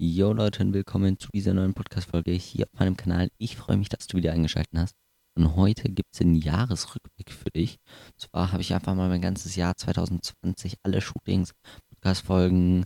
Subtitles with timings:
[0.00, 3.30] Jo Leute und willkommen zu dieser neuen Podcast-Folge hier auf meinem Kanal.
[3.36, 4.94] Ich freue mich, dass du wieder eingeschaltet hast.
[5.34, 7.80] Und heute gibt es einen Jahresrückblick für dich.
[8.12, 11.52] Und zwar habe ich einfach mal mein ganzes Jahr 2020, alle Shootings,
[11.88, 12.84] Podcast-Folgen,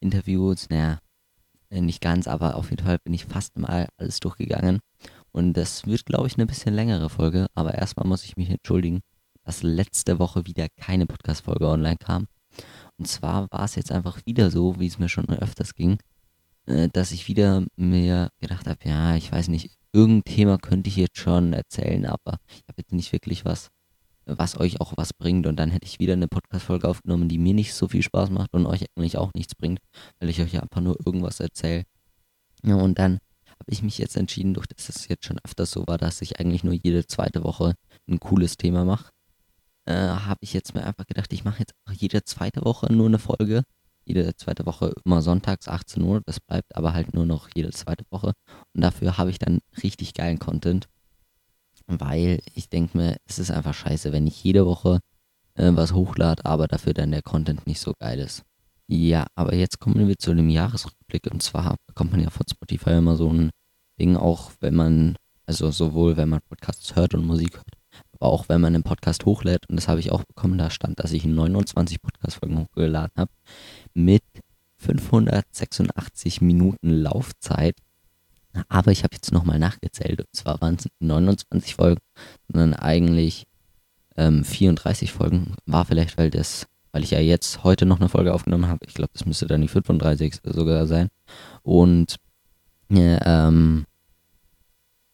[0.00, 0.98] Interviews, naja,
[1.68, 4.80] äh, nicht ganz, aber auf jeden Fall bin ich fast mal alles durchgegangen.
[5.30, 7.46] Und das wird, glaube ich, eine bisschen längere Folge.
[7.54, 9.02] Aber erstmal muss ich mich entschuldigen,
[9.44, 12.26] dass letzte Woche wieder keine Podcast-Folge online kam.
[12.96, 16.00] Und zwar war es jetzt einfach wieder so, wie es mir schon öfters ging
[16.66, 21.18] dass ich wieder mir gedacht habe, ja, ich weiß nicht, irgendein Thema könnte ich jetzt
[21.18, 23.68] schon erzählen, aber ich habe jetzt nicht wirklich was,
[24.26, 25.46] was euch auch was bringt.
[25.46, 28.52] Und dann hätte ich wieder eine Podcast-Folge aufgenommen, die mir nicht so viel Spaß macht
[28.54, 29.80] und euch eigentlich auch nichts bringt,
[30.18, 31.84] weil ich euch einfach nur irgendwas erzähle.
[32.62, 33.18] Ja, und dann
[33.48, 36.38] habe ich mich jetzt entschieden, durch dass es jetzt schon öfters so war, dass ich
[36.40, 37.74] eigentlich nur jede zweite Woche
[38.08, 39.10] ein cooles Thema mache,
[39.86, 43.06] äh, habe ich jetzt mir einfach gedacht, ich mache jetzt auch jede zweite Woche nur
[43.06, 43.64] eine Folge
[44.04, 46.20] jede zweite Woche immer sonntags 18 Uhr.
[46.24, 48.32] Das bleibt aber halt nur noch jede zweite Woche.
[48.74, 50.88] Und dafür habe ich dann richtig geilen Content.
[51.86, 55.00] Weil ich denke mir, es ist einfach scheiße, wenn ich jede Woche
[55.54, 58.44] äh, was hochlade, aber dafür dann der Content nicht so geil ist.
[58.86, 61.30] Ja, aber jetzt kommen wir zu dem Jahresrückblick.
[61.30, 63.50] Und zwar bekommt man ja von Spotify immer so ein
[64.00, 67.79] Ding, auch wenn man, also sowohl wenn man Podcasts hört und Musik hört,
[68.20, 69.68] auch wenn man einen Podcast hochlädt.
[69.68, 73.30] Und das habe ich auch bekommen, da stand, dass ich 29 Podcast-Folgen hochgeladen habe
[73.94, 74.22] mit
[74.78, 77.76] 586 Minuten Laufzeit.
[78.68, 80.20] Aber ich habe jetzt nochmal nachgezählt.
[80.20, 82.00] Und zwar waren es 29 Folgen,
[82.48, 83.46] sondern eigentlich
[84.16, 85.54] ähm, 34 Folgen.
[85.66, 88.84] War vielleicht, weil das, weil ich ja jetzt heute noch eine Folge aufgenommen habe.
[88.86, 91.08] Ich glaube, das müsste dann die 35 sogar sein.
[91.62, 92.16] Und
[92.88, 93.86] ja, ähm,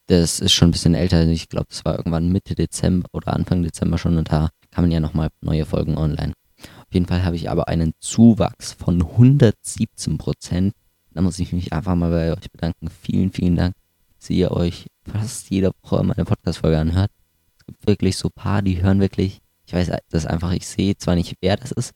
[0.06, 1.26] das ist schon ein bisschen älter.
[1.26, 5.00] Ich glaube, das war irgendwann Mitte Dezember oder Anfang Dezember schon und da kamen ja
[5.00, 6.32] nochmal neue Folgen online.
[6.58, 10.74] Auf jeden Fall habe ich aber einen Zuwachs von 117 Prozent.
[11.12, 12.88] Da muss ich mich einfach mal bei euch bedanken.
[12.88, 13.74] Vielen, vielen Dank,
[14.18, 17.10] dass ihr euch fast jede Woche meine Podcast-Folge anhört.
[17.58, 19.40] Es gibt wirklich so paar, die hören wirklich.
[19.66, 21.92] Ich weiß das einfach, ich sehe zwar nicht, wer das ist,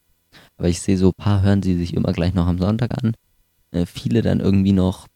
[0.57, 3.15] aber ich sehe so paar, hören sie sich immer gleich noch am Sonntag an.
[3.71, 5.07] Äh, viele dann irgendwie noch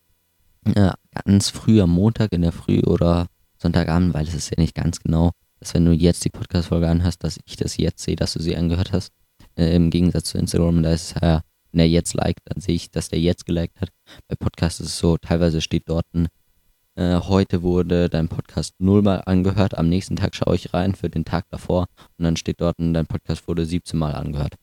[0.74, 3.26] äh, ganz früh am Montag in der Früh oder
[3.58, 5.30] Sonntagabend, weil es ist ja nicht ganz genau,
[5.60, 8.56] dass wenn du jetzt die Podcast-Folge anhörst, dass ich das jetzt sehe, dass du sie
[8.56, 9.12] angehört hast.
[9.56, 11.42] Äh, Im Gegensatz zu Instagram, da ist ja,
[11.72, 13.90] wenn er jetzt liked, dann sehe ich, dass der jetzt geliked hat.
[14.28, 16.28] Bei Podcasts ist es so, teilweise steht dort ein,
[16.96, 21.24] äh, heute wurde dein Podcast nullmal angehört, am nächsten Tag schaue ich rein für den
[21.24, 21.86] Tag davor
[22.18, 24.54] und dann steht dort, dein Podcast wurde 17 Mal angehört.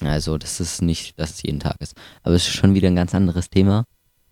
[0.00, 1.94] Also das ist nicht, dass es jeden Tag ist.
[2.22, 3.84] Aber es ist schon wieder ein ganz anderes Thema.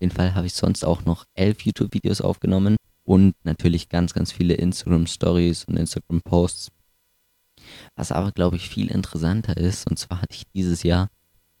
[0.03, 2.75] Jeden Fall habe ich sonst auch noch elf YouTube-Videos aufgenommen
[3.05, 6.71] und natürlich ganz, ganz viele Instagram-Stories und Instagram-Posts
[7.95, 11.09] was aber, glaube ich, viel interessanter ist, und zwar hatte ich dieses Jahr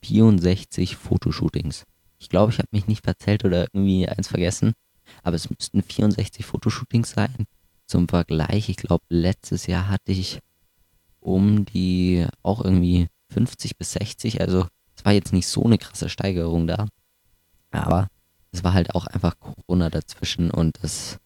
[0.03, 1.85] 64 Fotoshootings.
[2.19, 4.73] Ich glaube, ich habe mich nicht verzählt oder irgendwie eins vergessen,
[5.23, 7.45] aber es müssten 64 Fotoshootings sein.
[7.85, 10.39] Zum Vergleich, ich glaube, letztes Jahr hatte ich
[11.21, 14.67] um die auch irgendwie 50 bis 60, also
[14.97, 16.87] es war jetzt nicht so eine krasse Steigerung da,
[17.71, 18.09] aber
[18.53, 21.17] es war halt auch einfach Corona dazwischen und es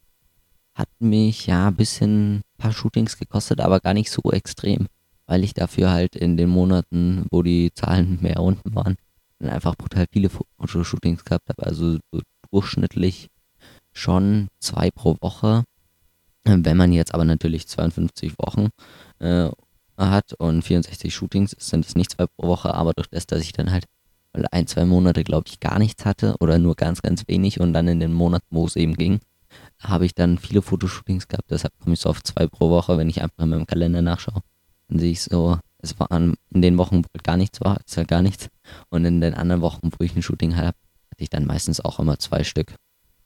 [0.73, 4.87] hat mich ja ein bisschen ein paar Shootings gekostet, aber gar nicht so extrem,
[5.25, 8.95] weil ich dafür halt in den Monaten, wo die Zahlen mehr unten waren,
[9.39, 11.65] dann einfach brutal viele Fotoshootings gehabt habe.
[11.65, 13.27] Also so durchschnittlich
[13.91, 15.63] schon zwei pro Woche.
[16.45, 18.69] Wenn man jetzt aber natürlich 52 Wochen
[19.19, 19.49] äh,
[19.97, 23.51] hat und 64 Shootings, sind es nicht zwei pro Woche, aber durch das, dass ich
[23.51, 23.85] dann halt
[24.51, 27.87] ein, zwei Monate, glaube ich, gar nichts hatte oder nur ganz, ganz wenig und dann
[27.87, 29.19] in den Monaten, wo es eben ging,
[29.79, 31.49] habe ich dann viele Fotoshootings gehabt.
[31.51, 34.41] Deshalb komme ich so auf zwei pro Woche, wenn ich einfach in meinem Kalender nachschaue.
[34.87, 38.07] Dann sehe ich so, es waren in den Wochen, wo gar nichts war, ist halt
[38.07, 38.49] gar nichts.
[38.89, 40.77] Und in den anderen Wochen, wo ich ein Shooting habe,
[41.11, 42.75] hatte ich dann meistens auch immer zwei Stück.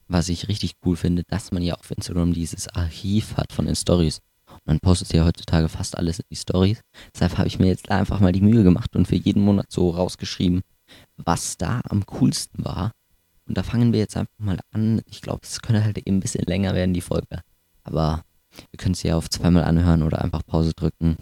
[0.08, 3.76] Was ich richtig cool finde, dass man ja auf Instagram dieses Archiv hat von den
[3.76, 4.20] Stories.
[4.64, 6.80] Man postet ja heutzutage fast alles in die Stories.
[7.14, 9.90] Deshalb habe ich mir jetzt einfach mal die Mühe gemacht und für jeden Monat so
[9.90, 10.62] rausgeschrieben,
[11.16, 12.92] was da am coolsten war
[13.46, 15.02] und da fangen wir jetzt einfach mal an.
[15.06, 17.42] Ich glaube, es könnte halt eben ein bisschen länger werden, die Folge.
[17.84, 18.24] Aber
[18.72, 21.16] ihr könnt sie ja auf zweimal anhören oder einfach Pause drücken.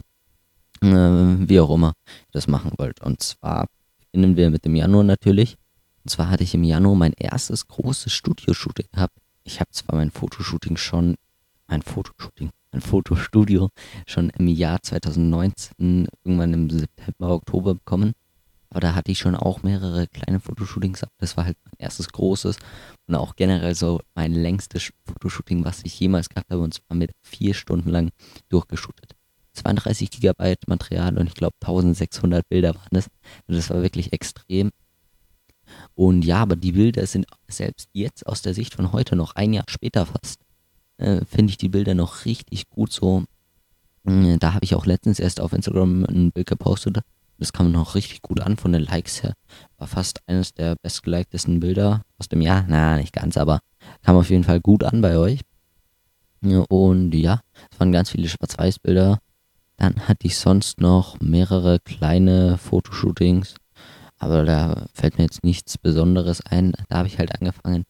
[0.83, 3.01] Äh, wie auch immer ihr das machen wollt.
[3.01, 3.67] Und zwar
[3.99, 5.57] beginnen wir mit dem Januar natürlich.
[6.05, 9.17] Und zwar hatte ich im Januar mein erstes großes Studio-Shooting gehabt.
[9.45, 11.17] Ich habe zwar mein Fotoshooting schon,
[11.67, 13.71] mein Fotoshooting, mein Fotostudio
[14.07, 18.13] schon im Jahr 2019, irgendwann im September, Oktober bekommen.
[18.71, 21.05] Aber da hatte ich schon auch mehrere kleine Fotoshootings.
[21.19, 22.57] Das war halt mein erstes großes
[23.07, 26.63] und auch generell so mein längstes Fotoshooting, was ich jemals gehabt habe.
[26.63, 28.11] Und zwar mit vier Stunden lang
[28.49, 29.17] durchgeshootet.
[29.55, 33.09] 32 Gigabyte Material und ich glaube 1600 Bilder waren das.
[33.49, 34.71] Und das war wirklich extrem.
[35.95, 39.53] Und ja, aber die Bilder sind selbst jetzt aus der Sicht von heute, noch ein
[39.53, 40.41] Jahr später fast,
[40.99, 43.25] äh, finde ich die Bilder noch richtig gut so.
[44.05, 47.01] Äh, da habe ich auch letztens erst auf Instagram ein Bild gepostet.
[47.41, 49.33] Das kam noch richtig gut an von den Likes her.
[49.79, 52.67] War fast eines der bestgeliktesten Bilder aus dem Jahr.
[52.69, 53.61] Na, nicht ganz, aber
[54.03, 55.41] kam auf jeden Fall gut an bei euch.
[56.43, 57.41] Und ja,
[57.73, 59.19] es waren ganz viele Schwarz-Weiß-Bilder.
[59.79, 63.55] Dann hatte ich sonst noch mehrere kleine Fotoshootings.
[64.19, 66.75] Aber da fällt mir jetzt nichts Besonderes ein.
[66.91, 67.85] Da habe ich halt angefangen,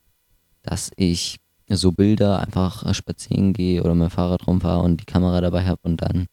[0.62, 1.38] dass ich
[1.69, 6.03] so Bilder einfach spazieren gehe oder mein Fahrrad rumfahre und die Kamera dabei habe und
[6.03, 6.26] dann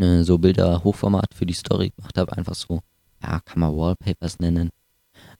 [0.00, 2.36] äh, so Bilder Hochformat für die Story gemacht habe.
[2.36, 2.80] Einfach so,
[3.22, 4.70] ja, kann man Wallpapers nennen.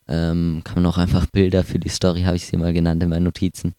[0.09, 3.11] Ähm, kann man auch einfach Bilder für die Story, habe ich sie mal genannt in
[3.11, 3.75] meinen Notizen.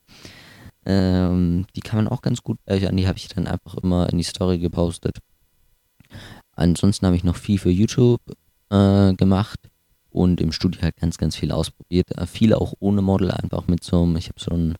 [0.85, 2.97] Ähm, die kann man auch ganz gut speichern.
[2.97, 5.19] Die habe ich dann einfach immer in die Story gepostet.
[6.53, 8.21] Ansonsten habe ich noch viel für YouTube
[8.69, 9.59] äh, gemacht
[10.09, 12.17] und im Studio halt ganz, ganz viel ausprobiert.
[12.17, 14.75] Äh, viel auch ohne Model, einfach mit so einem, ich habe so einen,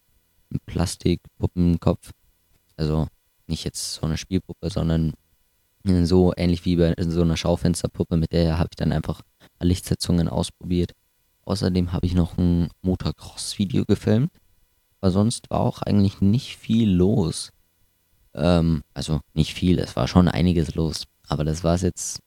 [0.49, 2.11] einen Plastikpuppenkopf.
[2.77, 3.07] Also
[3.47, 5.13] nicht jetzt so eine Spielpuppe, sondern
[5.83, 9.21] so ähnlich wie bei so einer Schaufensterpuppe, mit der habe ich dann einfach
[9.59, 10.91] Lichtsetzungen ausprobiert.
[11.43, 14.31] Außerdem habe ich noch ein Motocross-Video gefilmt.
[14.99, 17.49] Aber sonst war auch eigentlich nicht viel los.
[18.33, 21.05] Ähm, also nicht viel, es war schon einiges los.
[21.27, 22.19] Aber das war es jetzt.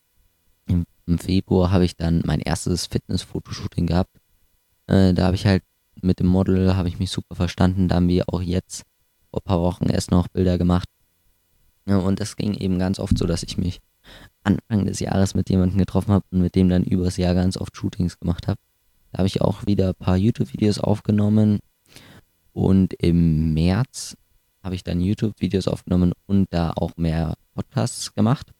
[0.67, 4.17] Im, Im, Februar habe ich dann mein erstes Fitness-Fotoshooting gehabt.
[4.87, 5.63] Äh, da habe ich halt
[6.01, 7.89] mit dem Model, habe ich mich super verstanden.
[7.89, 8.83] Da haben wir auch jetzt
[9.31, 10.89] vor ein paar Wochen erst noch Bilder gemacht.
[11.87, 13.81] Ja, und das ging eben ganz oft so, dass ich mich
[14.43, 17.77] Anfang des Jahres mit jemandem getroffen habe und mit dem dann übers Jahr ganz oft
[17.77, 18.61] Shootings gemacht habe.
[19.13, 21.61] Da habe ich auch wieder ein paar YouTube-Videos aufgenommen
[22.53, 24.17] und im März
[24.63, 28.51] habe ich dann YouTube-Videos aufgenommen und da auch mehr Podcasts gemacht.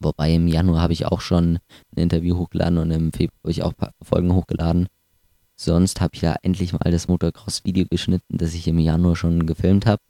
[0.00, 1.58] Wobei im Januar habe ich auch schon
[1.96, 4.86] ein Interview hochgeladen und im Februar habe ich auch ein paar Folgen hochgeladen.
[5.56, 9.86] Sonst habe ich da endlich mal das Motocross-Video geschnitten, das ich im Januar schon gefilmt
[9.86, 10.00] habe.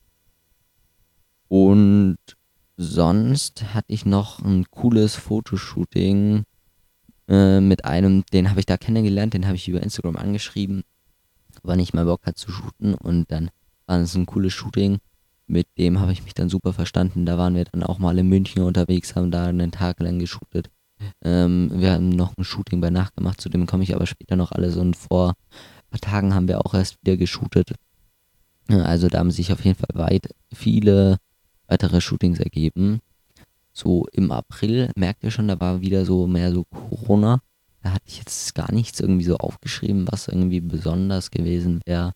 [1.49, 2.19] Und
[2.77, 6.45] sonst hatte ich noch ein cooles Fotoshooting
[7.29, 10.85] äh, mit einem, den habe ich da kennengelernt, den habe ich über Instagram angeschrieben
[11.63, 13.51] wann ich mal Bock hat zu shooten und dann
[13.87, 14.99] war es ein cooles Shooting.
[15.47, 17.25] Mit dem habe ich mich dann super verstanden.
[17.25, 20.71] Da waren wir dann auch mal in München unterwegs, haben da einen Tag lang geshootet.
[21.23, 24.37] Ähm, wir haben noch ein Shooting bei Nacht gemacht, zu dem komme ich aber später
[24.37, 27.73] noch alles und vor ein paar Tagen haben wir auch erst wieder geshootet.
[28.69, 31.17] Also da haben sich auf jeden Fall weit viele
[31.69, 33.01] weitere Shootings ergeben.
[33.73, 37.41] So im April merkt ihr schon, da war wieder so mehr so Corona.
[37.83, 42.13] Da hatte ich jetzt gar nichts irgendwie so aufgeschrieben, was irgendwie besonders gewesen wäre.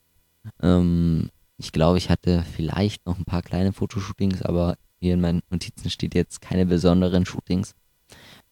[0.60, 5.43] Ähm, ich glaube, ich hatte vielleicht noch ein paar kleine Fotoshootings, aber hier in meinen
[5.50, 7.75] Notizen steht jetzt keine besonderen Shootings.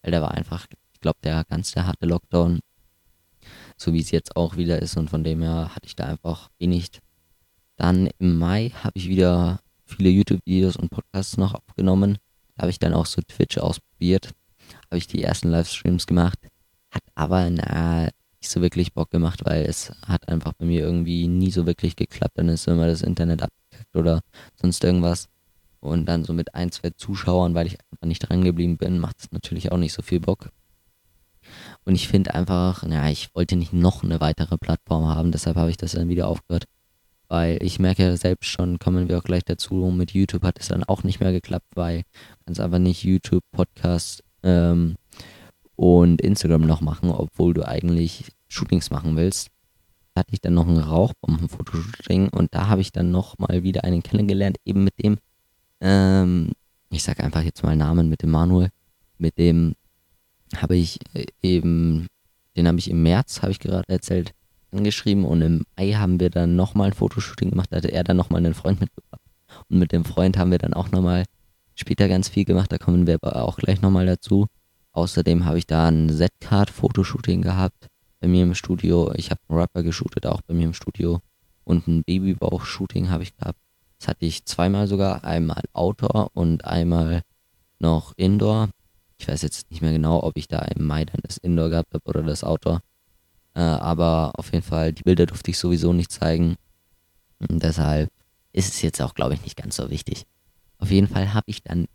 [0.01, 2.59] Weil da war einfach, ich glaube, der ganze harte Lockdown,
[3.75, 6.49] so wie es jetzt auch wieder ist und von dem her hatte ich da einfach
[6.59, 6.89] wenig.
[7.75, 9.59] Dann im Mai habe ich wieder
[9.91, 12.17] viele YouTube-Videos und Podcasts noch aufgenommen.
[12.55, 14.31] Da habe ich dann auch so Twitch ausprobiert.
[14.87, 16.39] Habe ich die ersten Livestreams gemacht.
[16.91, 21.27] Hat aber na, nicht so wirklich Bock gemacht, weil es hat einfach bei mir irgendwie
[21.27, 22.37] nie so wirklich geklappt.
[22.37, 24.21] Dann ist immer das Internet abgekackt oder
[24.59, 25.27] sonst irgendwas.
[25.79, 29.19] Und dann so mit ein, zwei Zuschauern, weil ich einfach nicht dran geblieben bin, macht
[29.19, 30.49] es natürlich auch nicht so viel Bock.
[31.85, 35.71] Und ich finde einfach, naja, ich wollte nicht noch eine weitere Plattform haben, deshalb habe
[35.71, 36.65] ich das dann wieder aufgehört.
[37.31, 40.67] Weil ich merke ja selbst schon, kommen wir auch gleich dazu, mit YouTube hat es
[40.67, 42.03] dann auch nicht mehr geklappt, weil
[42.45, 44.95] ganz einfach nicht YouTube, Podcast, ähm,
[45.77, 49.47] und Instagram noch machen, obwohl du eigentlich Shootings machen willst.
[50.13, 53.85] Da hatte ich dann noch ein Rauchbomben-Fotoshooting und da habe ich dann noch mal wieder
[53.85, 55.17] einen kennengelernt, eben mit dem,
[55.79, 56.51] ähm,
[56.89, 58.71] ich sage einfach jetzt mal Namen, mit dem Manuel,
[59.17, 59.75] mit dem
[60.57, 62.07] habe ich äh, eben,
[62.57, 64.33] den habe ich im März, habe ich gerade erzählt,
[64.71, 68.17] angeschrieben und im Mai haben wir dann nochmal ein Fotoshooting gemacht, da hatte er dann
[68.17, 69.21] nochmal einen Freund mitgebracht.
[69.69, 71.25] Und mit dem Freund haben wir dann auch nochmal
[71.75, 74.47] später ganz viel gemacht, da kommen wir aber auch gleich nochmal dazu.
[74.93, 77.87] Außerdem habe ich da ein Z-Card-Fotoshooting gehabt
[78.19, 79.11] bei mir im Studio.
[79.15, 81.19] Ich habe einen Rapper geshootet, auch bei mir im Studio.
[81.63, 83.59] Und ein Babybauch-Shooting habe ich gehabt.
[83.99, 85.23] Das hatte ich zweimal sogar.
[85.23, 87.21] Einmal Outdoor und einmal
[87.79, 88.69] noch Indoor.
[89.17, 91.93] Ich weiß jetzt nicht mehr genau, ob ich da im Mai dann das Indoor gehabt
[91.93, 92.81] habe oder das Outdoor.
[93.53, 96.55] Äh, aber auf jeden Fall, die Bilder durfte ich sowieso nicht zeigen.
[97.39, 98.11] Und deshalb
[98.53, 100.25] ist es jetzt auch, glaube ich, nicht ganz so wichtig.
[100.77, 101.87] Auf jeden Fall habe ich dann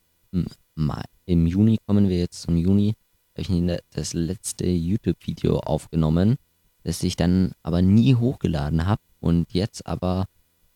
[0.75, 2.95] Mai, im Juni kommen wir jetzt zum Juni,
[3.37, 6.37] habe ich das letzte YouTube-Video aufgenommen,
[6.85, 10.27] das ich dann aber nie hochgeladen habe und jetzt aber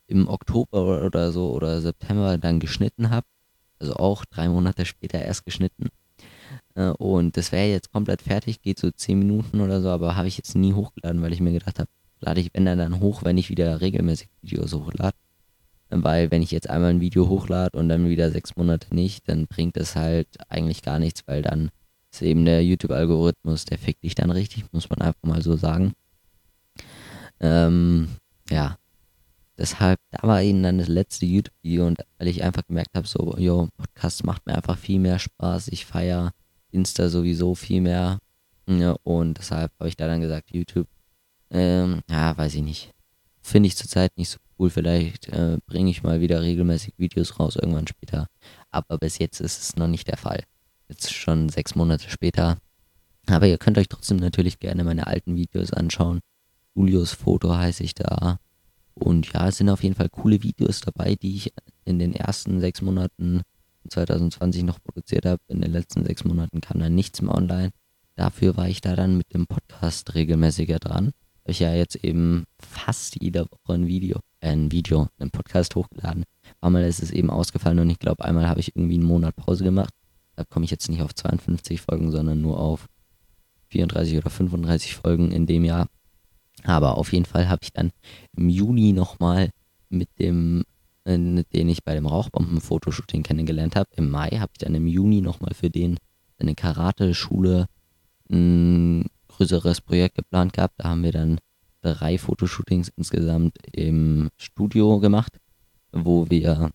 [0.06, 3.26] im Oktober oder so oder September dann geschnitten habe.
[3.78, 5.88] Also auch drei Monate später erst geschnitten.
[6.74, 10.28] Äh, und das wäre jetzt komplett fertig, geht so 10 Minuten oder so, aber habe
[10.28, 11.90] ich jetzt nie hochgeladen, weil ich mir gedacht habe,
[12.20, 15.16] lade ich wenn dann, dann hoch, wenn ich wieder regelmäßig Videos hochlade.
[15.90, 19.46] Weil wenn ich jetzt einmal ein Video hochlade und dann wieder sechs Monate nicht, dann
[19.46, 21.70] bringt das halt eigentlich gar nichts, weil dann
[22.12, 25.94] ist eben der YouTube-Algorithmus, der fickt dich dann richtig, muss man einfach mal so sagen.
[27.40, 28.08] Ähm,
[28.50, 28.76] ja,
[29.58, 33.36] deshalb, da war eben dann das letzte YouTube-Video und weil ich einfach gemerkt habe, so,
[33.38, 36.32] yo, Podcast macht mir einfach viel mehr Spaß, ich feiere
[36.72, 38.18] Insta sowieso viel mehr
[38.78, 40.86] ja, und deshalb habe ich da dann gesagt, YouTube,
[41.50, 42.92] ähm, ja, weiß ich nicht,
[43.42, 47.56] finde ich zurzeit nicht so cool, vielleicht äh, bringe ich mal wieder regelmäßig Videos raus,
[47.56, 48.28] irgendwann später,
[48.70, 50.44] aber bis jetzt ist es noch nicht der Fall.
[50.88, 52.58] Jetzt schon sechs Monate später.
[53.26, 56.20] Aber ihr könnt euch trotzdem natürlich gerne meine alten Videos anschauen.
[56.74, 58.38] Julius Foto heiße ich da.
[58.94, 61.52] Und ja, es sind auf jeden Fall coole Videos dabei, die ich
[61.84, 63.42] in den ersten sechs Monaten
[63.88, 65.40] 2020 noch produziert habe.
[65.48, 67.70] In den letzten sechs Monaten kam dann nichts mehr online.
[68.16, 71.12] Dafür war ich da dann mit dem Podcast regelmäßiger dran.
[71.42, 75.74] Habe ich ja jetzt eben fast jede Woche ein Video, äh, ein Video, einen Podcast
[75.74, 76.24] hochgeladen.
[76.60, 79.64] Einmal ist es eben ausgefallen und ich glaube, einmal habe ich irgendwie einen Monat Pause
[79.64, 79.94] gemacht.
[80.36, 82.86] Da komme ich jetzt nicht auf 52 Folgen, sondern nur auf
[83.68, 85.88] 34 oder 35 Folgen in dem Jahr.
[86.64, 87.90] Aber auf jeden Fall habe ich dann
[88.36, 89.50] im Juni nochmal
[89.88, 90.64] mit dem,
[91.10, 95.54] den ich bei dem Rauchbomben-Fotoshooting kennengelernt habe, im Mai habe ich dann im Juni nochmal
[95.54, 95.98] für den
[96.38, 97.66] eine Karate-Schule
[98.30, 100.74] ein größeres Projekt geplant gehabt.
[100.78, 101.38] Da haben wir dann
[101.82, 105.38] drei Fotoshootings insgesamt im Studio gemacht,
[105.92, 106.70] wo wir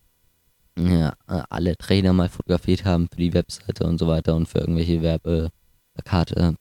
[0.78, 5.00] ja, alle Trainer mal fotografiert haben für die Webseite und so weiter und für irgendwelche
[5.00, 6.56] Werbeplakate.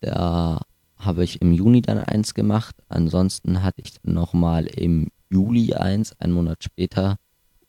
[0.00, 0.60] Da
[0.96, 2.74] habe ich im Juni dann eins gemacht.
[2.88, 7.16] Ansonsten hatte ich nochmal im Juli eins, einen Monat später.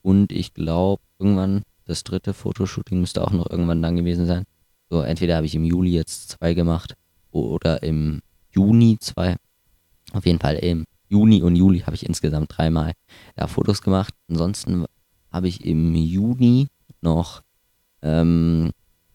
[0.01, 4.43] Und ich glaube, irgendwann das dritte Fotoshooting müsste auch noch irgendwann dann gewesen sein.
[4.89, 6.95] So, entweder habe ich im Juli jetzt zwei gemacht
[7.31, 8.21] oder im
[8.51, 9.35] Juni zwei.
[10.13, 12.93] Auf jeden Fall im Juni und Juli habe ich insgesamt dreimal
[13.37, 14.13] ja, Fotos gemacht.
[14.29, 14.85] Ansonsten
[15.31, 16.67] habe ich im Juni
[17.01, 17.41] noch
[18.01, 18.71] ähm,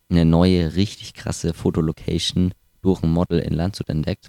[0.09, 4.29] eine neue, richtig krasse Fotolocation durch ein Model in Landshut entdeckt.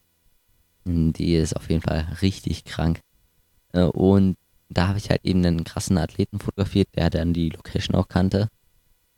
[0.86, 3.00] Die ist auf jeden Fall richtig krank.
[3.74, 4.38] Äh, und
[4.70, 8.48] da habe ich halt eben einen krassen Athleten fotografiert, der dann die Location auch kannte.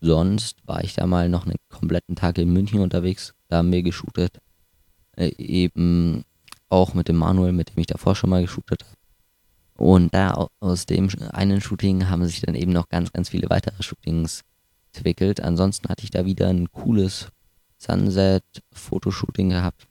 [0.02, 3.34] Sonst war ich da mal noch einen kompletten Tag in München unterwegs.
[3.48, 4.40] Da haben wir geshootet.
[5.16, 6.26] Äh, eben
[6.70, 8.96] auch mit dem Manuel, mit dem ich davor schon mal geshootet habe.
[9.78, 13.84] Und da aus dem einen Shooting haben sich dann eben noch ganz, ganz viele weitere
[13.84, 14.42] Shootings
[14.94, 15.42] entwickelt.
[15.42, 17.28] Ansonsten hatte ich da wieder ein cooles
[17.78, 19.88] Sunset-Fotoshooting gehabt.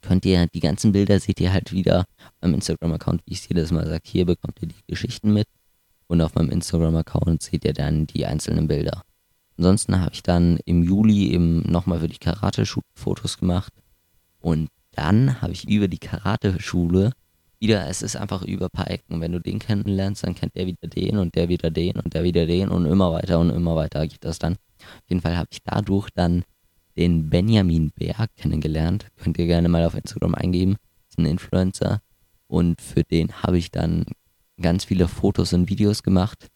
[0.00, 2.04] Könnt ihr, die ganzen Bilder seht ihr halt wieder
[2.40, 4.02] beim Instagram-Account, wie ich es jedes Mal sage.
[4.04, 5.48] Hier bekommt ihr die Geschichten mit.
[6.06, 9.02] Und auf meinem Instagram-Account seht ihr dann die einzelnen Bilder.
[9.58, 13.72] Ansonsten habe ich dann im Juli eben nochmal für die Karate-Shoot Fotos gemacht.
[14.40, 17.12] Und dann habe ich über die Karate-Schule
[17.58, 19.20] wieder, es ist einfach über ein paar Ecken.
[19.20, 22.22] Wenn du den kennenlernst, dann kennt der wieder den und der wieder den und der
[22.22, 24.54] wieder den und immer weiter und immer weiter geht das dann.
[24.54, 26.44] Auf jeden Fall habe ich dadurch dann
[26.98, 29.06] den Benjamin Berg kennengelernt.
[29.16, 30.76] Könnt ihr gerne mal auf Instagram eingeben.
[31.08, 32.02] Ist ein Influencer.
[32.48, 34.04] Und für den habe ich dann
[34.60, 36.48] ganz viele Fotos und Videos gemacht.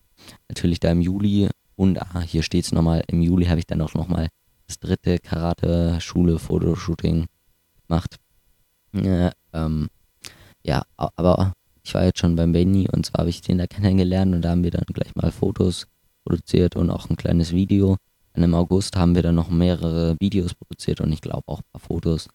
[0.48, 1.48] Natürlich da im Juli.
[1.76, 4.28] Und ah, hier steht es nochmal, im Juli habe ich dann auch nochmal
[4.66, 7.26] das dritte Karate-Schule-Fotoshooting
[7.86, 8.16] gemacht.
[8.92, 9.88] Ja, ähm,
[10.64, 14.34] ja, aber ich war jetzt schon beim Benny und zwar habe ich den da kennengelernt
[14.34, 15.86] und da haben wir dann gleich mal Fotos
[16.24, 17.96] produziert und auch ein kleines Video.
[18.34, 21.70] Und im August haben wir dann noch mehrere Videos produziert und ich glaube auch ein
[21.72, 22.28] paar Fotos.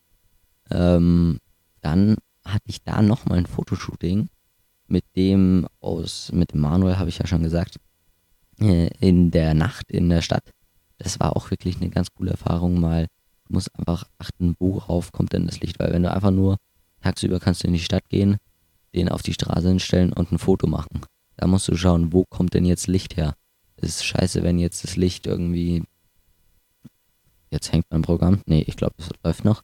[0.69, 1.39] Ähm,
[1.81, 4.29] dann hatte ich da nochmal ein Fotoshooting
[4.87, 7.77] mit dem aus, mit dem Manuel habe ich ja schon gesagt,
[8.59, 10.51] äh, in der Nacht in der Stadt.
[10.97, 13.07] Das war auch wirklich eine ganz coole Erfahrung, mal
[13.47, 16.57] du musst einfach achten, worauf kommt denn das Licht, weil wenn du einfach nur
[17.01, 18.37] Tagsüber kannst du in die Stadt gehen,
[18.95, 21.01] den auf die Straße hinstellen und ein Foto machen.
[21.35, 23.35] Da musst du schauen, wo kommt denn jetzt Licht her.
[23.77, 25.83] Es ist scheiße, wenn jetzt das Licht irgendwie.
[27.51, 28.41] Jetzt hängt mein Programm.
[28.45, 29.63] Nee, ich glaube, es läuft noch.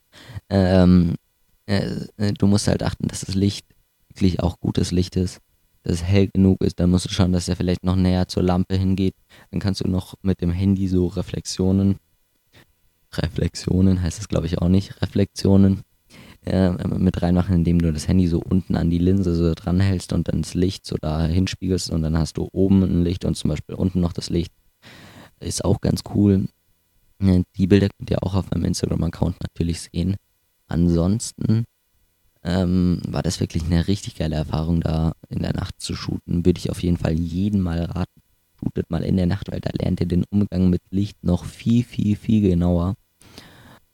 [0.49, 1.15] Ähm,
[1.65, 3.65] äh, äh, du musst halt achten, dass das Licht
[4.09, 5.39] wirklich auch gutes Licht ist,
[5.83, 6.79] dass es hell genug ist.
[6.79, 9.15] Dann musst du schauen, dass er vielleicht noch näher zur Lampe hingeht.
[9.51, 11.97] Dann kannst du noch mit dem Handy so Reflexionen.
[13.11, 15.01] Reflexionen heißt es, glaube ich, auch nicht.
[15.01, 15.81] Reflektionen
[16.45, 20.27] äh, mit reinmachen, indem du das Handy so unten an die Linse so dranhältst und
[20.27, 23.49] dann das Licht so da hinspiegelst und dann hast du oben ein Licht und zum
[23.49, 24.51] Beispiel unten noch das Licht.
[25.39, 26.45] Ist auch ganz cool.
[27.19, 30.15] Die Bilder könnt ihr auch auf meinem Instagram-Account natürlich sehen.
[30.67, 31.65] Ansonsten
[32.43, 36.45] ähm, war das wirklich eine richtig geile Erfahrung, da in der Nacht zu shooten.
[36.45, 38.21] Würde ich auf jeden Fall jeden mal raten.
[38.59, 41.83] shootet mal in der Nacht, weil da lernt ihr den Umgang mit Licht noch viel,
[41.83, 42.95] viel, viel genauer.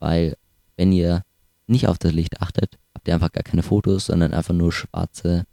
[0.00, 0.36] Weil
[0.76, 1.22] wenn ihr
[1.70, 5.44] nicht auf das Licht achtet, habt ihr einfach gar keine Fotos, sondern einfach nur schwarze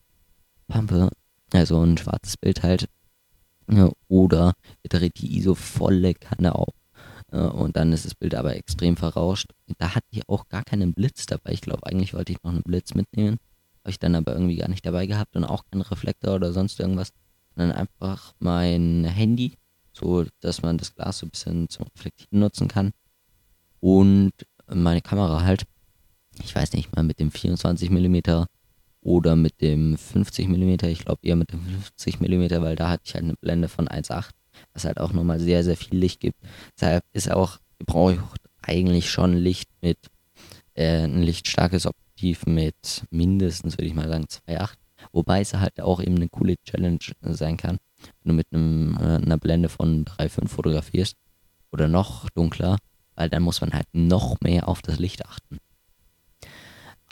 [0.67, 1.09] Pampe,
[1.53, 2.89] also ein schwarzes Bild halt.
[4.07, 6.73] Oder ihr dreht die ISO volle Kanne auf.
[7.29, 9.51] Und dann ist das Bild aber extrem verrauscht.
[9.77, 11.51] Da hatte ich auch gar keinen Blitz dabei.
[11.51, 13.37] Ich glaube, eigentlich wollte ich noch einen Blitz mitnehmen.
[13.83, 16.79] Habe ich dann aber irgendwie gar nicht dabei gehabt und auch keinen Reflektor oder sonst
[16.79, 17.11] irgendwas.
[17.55, 19.57] Sondern einfach mein Handy,
[19.91, 22.91] so dass man das Glas so ein bisschen zum Reflektieren nutzen kann.
[23.81, 24.31] Und
[24.73, 25.63] meine Kamera halt.
[26.43, 28.45] Ich weiß nicht mal mit dem 24 mm
[29.01, 30.85] oder mit dem 50 mm.
[30.85, 33.87] Ich glaube eher mit dem 50 mm, weil da hatte ich halt eine Blende von
[33.87, 34.31] 1,8
[34.73, 36.39] was halt auch nochmal sehr, sehr viel Licht gibt.
[36.79, 38.19] Deshalb ist auch, brauche ich
[38.61, 39.97] eigentlich schon Licht mit,
[40.73, 44.73] äh, ein lichtstarkes Objektiv mit mindestens, würde ich mal sagen, 2,8.
[45.11, 47.77] Wobei es halt auch eben eine coole Challenge sein kann,
[48.23, 51.15] wenn du mit einem, äh, einer Blende von 3,5 fotografierst
[51.71, 52.77] oder noch dunkler,
[53.15, 55.59] weil dann muss man halt noch mehr auf das Licht achten.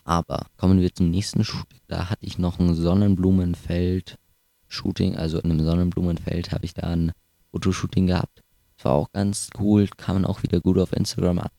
[0.05, 1.81] Aber kommen wir zum nächsten Shooting.
[1.87, 5.15] Da hatte ich noch ein Sonnenblumenfeld-Shooting.
[5.15, 7.11] Also in einem Sonnenblumenfeld habe ich da ein
[7.51, 8.43] Fotoshooting gehabt.
[8.77, 11.49] Das war auch ganz cool, kann auch wieder gut auf Instagram an.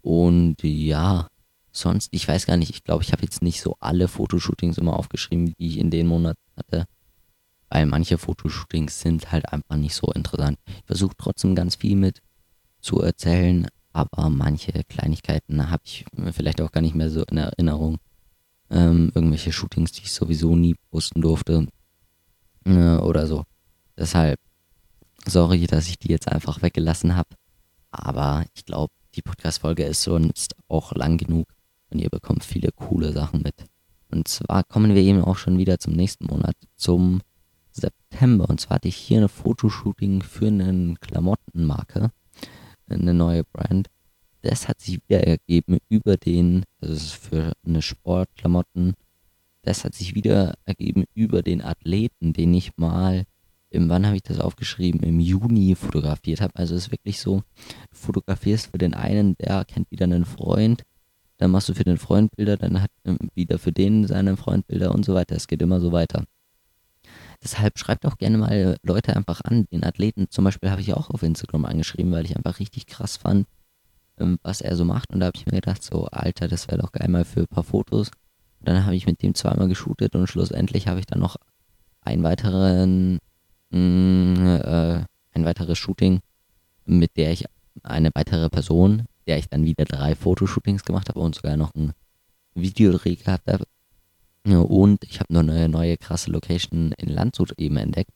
[0.00, 1.26] Und ja,
[1.72, 4.96] sonst, ich weiß gar nicht, ich glaube, ich habe jetzt nicht so alle Fotoshootings immer
[4.96, 6.84] aufgeschrieben, die ich in den Monaten hatte.
[7.68, 10.56] Weil manche Fotoshootings sind halt einfach nicht so interessant.
[10.66, 12.20] Ich versuche trotzdem ganz viel mit
[12.80, 17.98] zu erzählen, aber manche Kleinigkeiten habe ich vielleicht auch gar nicht mehr so in Erinnerung.
[18.70, 21.66] Ähm, irgendwelche Shootings, die ich sowieso nie posten durfte.
[22.64, 23.44] Äh, oder so.
[23.96, 24.40] Deshalb,
[25.26, 27.30] sorry, dass ich die jetzt einfach weggelassen habe.
[27.90, 31.46] Aber ich glaube, die Podcast-Folge ist sonst auch lang genug
[31.90, 33.54] und ihr bekommt viele coole Sachen mit.
[34.10, 37.20] Und zwar kommen wir eben auch schon wieder zum nächsten Monat, zum
[37.72, 38.48] September.
[38.48, 42.10] Und zwar hatte ich hier eine Fotoshooting für eine Klamottenmarke,
[42.88, 43.88] eine neue Brand.
[44.42, 48.94] Das hat sich wieder ergeben über den, das ist für eine Sportklamotten,
[49.62, 53.24] das hat sich wieder ergeben über den Athleten, den ich mal
[53.72, 55.02] im wann habe ich das aufgeschrieben?
[55.02, 56.54] Im Juni fotografiert habe.
[56.56, 60.82] Also es ist wirklich so, du fotografierst für den einen, der kennt wieder einen Freund,
[61.38, 62.90] dann machst du für den Freund Bilder, dann hat
[63.34, 65.34] wieder für den seinen Freund Bilder und so weiter.
[65.36, 66.24] Es geht immer so weiter.
[67.42, 69.66] Deshalb schreibt auch gerne mal Leute einfach an.
[69.72, 73.16] Den Athleten zum Beispiel habe ich auch auf Instagram angeschrieben, weil ich einfach richtig krass
[73.16, 73.46] fand,
[74.18, 75.12] ähm, was er so macht.
[75.12, 77.48] Und da habe ich mir gedacht, so, Alter, das wäre doch geil mal für ein
[77.48, 78.08] paar Fotos.
[78.60, 81.36] Und dann habe ich mit dem zweimal geshootet und schlussendlich habe ich dann noch
[82.00, 83.18] einen weiteren
[83.70, 86.20] mh, mm, äh, ein weiteres Shooting,
[86.84, 87.46] mit der ich
[87.82, 91.92] eine weitere Person, der ich dann wieder drei Fotoshootings gemacht habe und sogar noch ein
[92.54, 93.64] Videodreh gehabt habe.
[94.44, 98.10] Und ich habe noch eine neue krasse Location in Landshut eben entdeckt.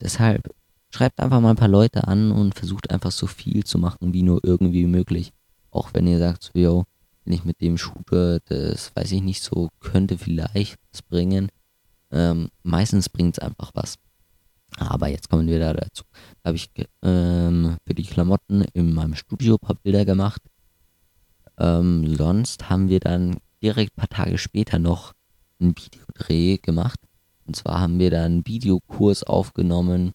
[0.00, 0.54] Deshalb
[0.90, 4.22] schreibt einfach mal ein paar Leute an und versucht einfach so viel zu machen, wie
[4.22, 5.32] nur irgendwie möglich.
[5.70, 6.84] Auch wenn ihr sagt, so, yo,
[7.24, 11.48] wenn ich mit dem shoote, das weiß ich nicht so, könnte vielleicht was bringen.
[12.10, 13.96] Ähm, meistens bringt es einfach was.
[14.76, 16.04] Aber jetzt kommen wir da dazu.
[16.42, 16.70] Da habe ich
[17.02, 20.42] ähm, für die Klamotten in meinem Studio ein paar Bilder gemacht.
[21.58, 25.12] Ähm, sonst haben wir dann direkt ein paar Tage später noch
[25.60, 26.98] einen Videodreh gemacht.
[27.46, 30.12] Und zwar haben wir dann einen Videokurs aufgenommen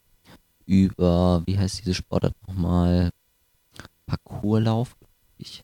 [0.66, 3.12] über, wie heißt diese Sportart nochmal?
[4.06, 4.96] Parcourslauf,
[5.38, 5.64] ich.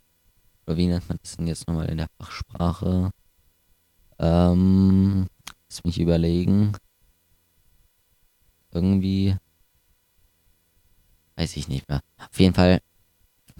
[0.66, 3.12] Oder wie nennt man das denn jetzt nochmal in der Fachsprache?
[4.20, 5.28] Ähm,
[5.70, 6.74] lass mich überlegen
[8.72, 9.36] irgendwie,
[11.36, 12.02] weiß ich nicht mehr.
[12.18, 12.82] Auf jeden Fall,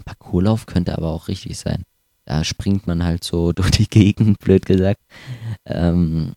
[0.04, 1.84] Parkourlauf könnte aber auch richtig sein.
[2.32, 5.02] Da springt man halt so durch die Gegend, blöd gesagt.
[5.66, 6.32] Ähm,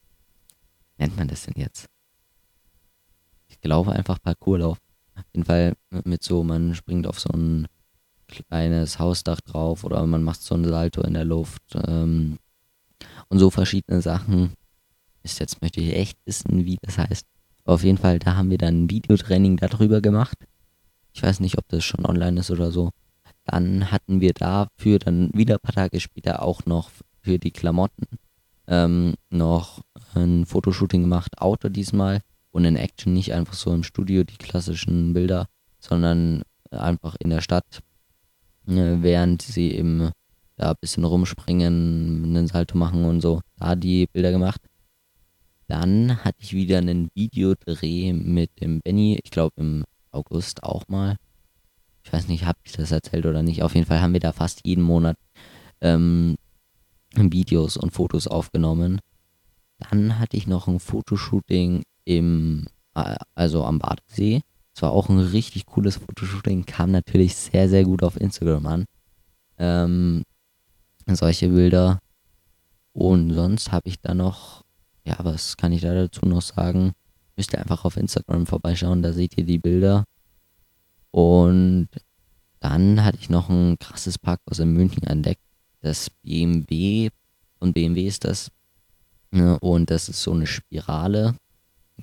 [0.97, 1.88] nennt man das denn jetzt?
[3.47, 4.77] Ich glaube einfach Parkourlauf.
[5.15, 7.67] Auf jeden Fall mit so, man springt auf so ein
[8.27, 12.39] kleines Hausdach drauf oder man macht so ein Salto in der Luft ähm,
[13.29, 14.51] und so verschiedene Sachen.
[15.23, 17.25] Ist jetzt möchte ich echt wissen, wie das heißt.
[17.63, 20.38] Auf jeden Fall, da haben wir dann ein Videotraining darüber gemacht.
[21.13, 22.91] Ich weiß nicht, ob das schon online ist oder so.
[23.45, 26.89] Dann hatten wir dafür dann wieder ein paar Tage später auch noch
[27.21, 28.05] für die Klamotten
[28.67, 29.81] ähm, noch
[30.13, 35.13] ein Fotoshooting gemacht, Auto diesmal und in Action, nicht einfach so im Studio die klassischen
[35.13, 35.47] Bilder,
[35.79, 37.81] sondern einfach in der Stadt,
[38.67, 40.12] äh, während sie eben
[40.55, 44.62] da ein bisschen rumspringen, einen Salto machen und so, da die Bilder gemacht.
[45.67, 51.17] Dann hatte ich wieder einen Videodreh mit dem Benny, ich glaube im August auch mal.
[52.05, 53.63] Ich weiß nicht, habe ich das erzählt oder nicht.
[53.63, 55.17] Auf jeden Fall haben wir da fast jeden Monat
[55.81, 56.35] ähm,
[57.15, 58.99] Videos und Fotos aufgenommen.
[59.79, 64.41] Dann hatte ich noch ein Fotoshooting im also am Badesee.
[64.73, 68.85] Es war auch ein richtig cooles Fotoshooting, kam natürlich sehr, sehr gut auf Instagram an.
[69.57, 70.23] Ähm,
[71.07, 71.99] solche Bilder.
[72.93, 74.63] Und sonst habe ich da noch,
[75.05, 76.93] ja, was kann ich da dazu noch sagen?
[77.35, 80.05] Müsst ihr einfach auf Instagram vorbeischauen, da seht ihr die Bilder.
[81.15, 81.88] Und
[82.60, 85.39] dann hatte ich noch ein krasses Parkhaus in München entdeckt.
[85.80, 87.10] Das BMW,
[87.58, 88.51] von BMW ist das.
[89.32, 91.38] Ne, und das ist so eine Spirale,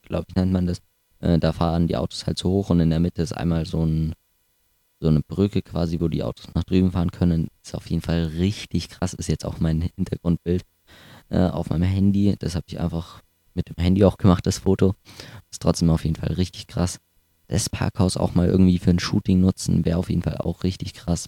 [0.00, 0.78] glaube ich, nennt man das.
[1.20, 3.84] Äh, da fahren die Autos halt so hoch und in der Mitte ist einmal so,
[3.84, 4.14] ein,
[4.98, 7.48] so eine Brücke quasi, wo die Autos nach drüben fahren können.
[7.62, 9.12] Ist auf jeden Fall richtig krass.
[9.12, 10.64] Ist jetzt auch mein Hintergrundbild
[11.28, 12.34] äh, auf meinem Handy.
[12.38, 13.20] Das habe ich einfach
[13.52, 14.94] mit dem Handy auch gemacht, das Foto.
[15.50, 16.98] Ist trotzdem auf jeden Fall richtig krass.
[17.52, 20.94] Das Parkhaus auch mal irgendwie für ein Shooting nutzen, wäre auf jeden Fall auch richtig
[20.94, 21.26] krass.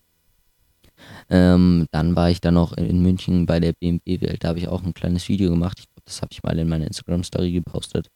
[1.28, 4.42] Ähm, dann war ich dann noch in München bei der BMW-Welt.
[4.42, 5.78] Da habe ich auch ein kleines Video gemacht.
[5.80, 8.08] Ich glaube, das habe ich mal in meiner Instagram-Story gepostet.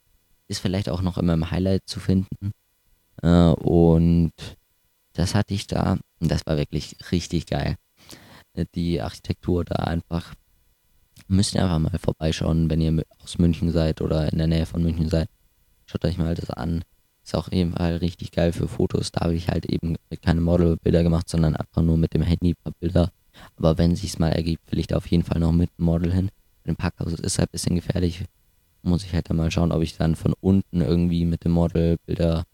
[0.47, 2.53] Ist vielleicht auch noch in meinem Highlight zu finden.
[3.23, 4.33] Äh, und
[5.13, 5.99] das hatte ich da.
[6.19, 7.77] Und das war wirklich richtig geil.
[8.75, 10.35] Die Architektur da einfach
[11.27, 14.83] Müsst ihr einfach mal vorbeischauen, wenn ihr aus München seid oder in der Nähe von
[14.83, 15.29] München seid.
[15.85, 16.85] Schaut euch mal das an.
[17.29, 19.13] Ist auch eben Fall richtig geil für Fotos.
[19.13, 22.63] Da habe ich halt eben keine Modelbilder gemacht, sondern einfach nur mit dem Handy ein
[22.65, 23.13] paar Bilder.
[23.59, 26.11] Aber wenn sich's mal ergibt, will ich da auf jeden Fall noch mit dem Model
[26.11, 26.31] hin.
[26.65, 28.25] Im Parkhaus ist halt ein bisschen gefährlich.
[28.81, 31.99] Muss ich halt dann mal schauen, ob ich dann von unten irgendwie mit dem Model
[32.07, 32.45] Bilder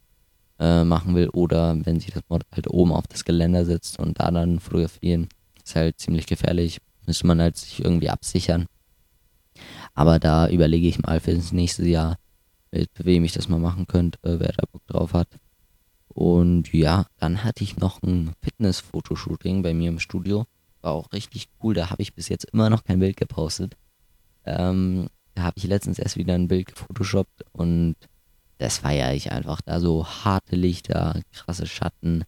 [0.58, 4.18] äh, machen will oder wenn sich das Model halt oben auf das Geländer sitzt und
[4.18, 5.28] da dann fotografieren.
[5.64, 8.66] Ist halt ziemlich gefährlich müsste man halt sich irgendwie absichern.
[9.94, 12.16] Aber da überlege ich mal für das nächste Jahr,
[12.74, 15.28] mit wem ich das mal machen könnte, äh, wer da Bock drauf hat.
[16.08, 20.46] Und ja, dann hatte ich noch ein Fitness-Fotoshooting bei mir im Studio.
[20.80, 21.74] War auch richtig cool.
[21.74, 23.76] Da habe ich bis jetzt immer noch kein Bild gepostet.
[24.44, 27.96] Ähm, da habe ich letztens erst wieder ein Bild gefotoshoppt und
[28.58, 29.60] das feiere ich einfach.
[29.62, 32.24] Da so harte Lichter, krasse Schatten,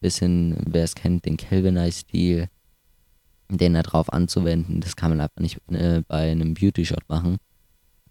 [0.00, 2.48] bisschen, wer es kennt, den Kelvinite-Stil
[3.58, 4.80] den da drauf anzuwenden.
[4.80, 7.36] Das kann man einfach nicht äh, bei einem Beauty-Shot machen.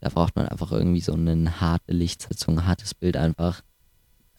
[0.02, 3.62] Da braucht man einfach irgendwie so eine harte Lichtsetzung, ein hartes Bild einfach.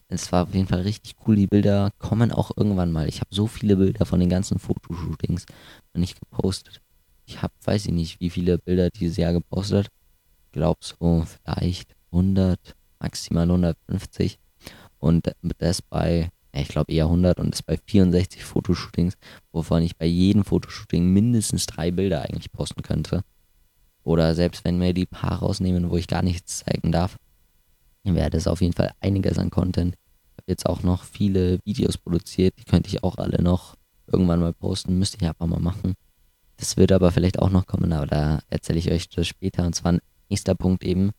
[0.09, 1.35] Es war auf jeden Fall richtig cool.
[1.35, 3.07] Die Bilder kommen auch irgendwann mal.
[3.07, 5.45] Ich habe so viele Bilder von den ganzen Fotoshootings
[5.93, 6.81] noch nicht gepostet.
[7.25, 9.87] Ich habe, weiß ich nicht, wie viele Bilder dieses Jahr gepostet.
[10.45, 12.59] Ich glaube so vielleicht 100,
[12.99, 14.37] maximal 150.
[14.99, 19.15] Und das bei ich glaube eher 100 und das bei 64 Fotoshootings,
[19.51, 23.23] wovon ich bei jedem Fotoshooting mindestens drei Bilder eigentlich posten könnte.
[24.03, 27.17] Oder selbst wenn wir die paar rausnehmen, wo ich gar nichts zeigen darf,
[28.03, 29.95] wäre das auf jeden Fall einiges an Content.
[29.95, 33.75] Ich habe jetzt auch noch viele Videos produziert, die könnte ich auch alle noch
[34.07, 35.93] irgendwann mal posten, müsste ich einfach mal machen.
[36.57, 39.65] Das wird aber vielleicht auch noch kommen, aber da erzähle ich euch das später.
[39.65, 39.97] Und zwar
[40.29, 41.11] nächster Punkt eben,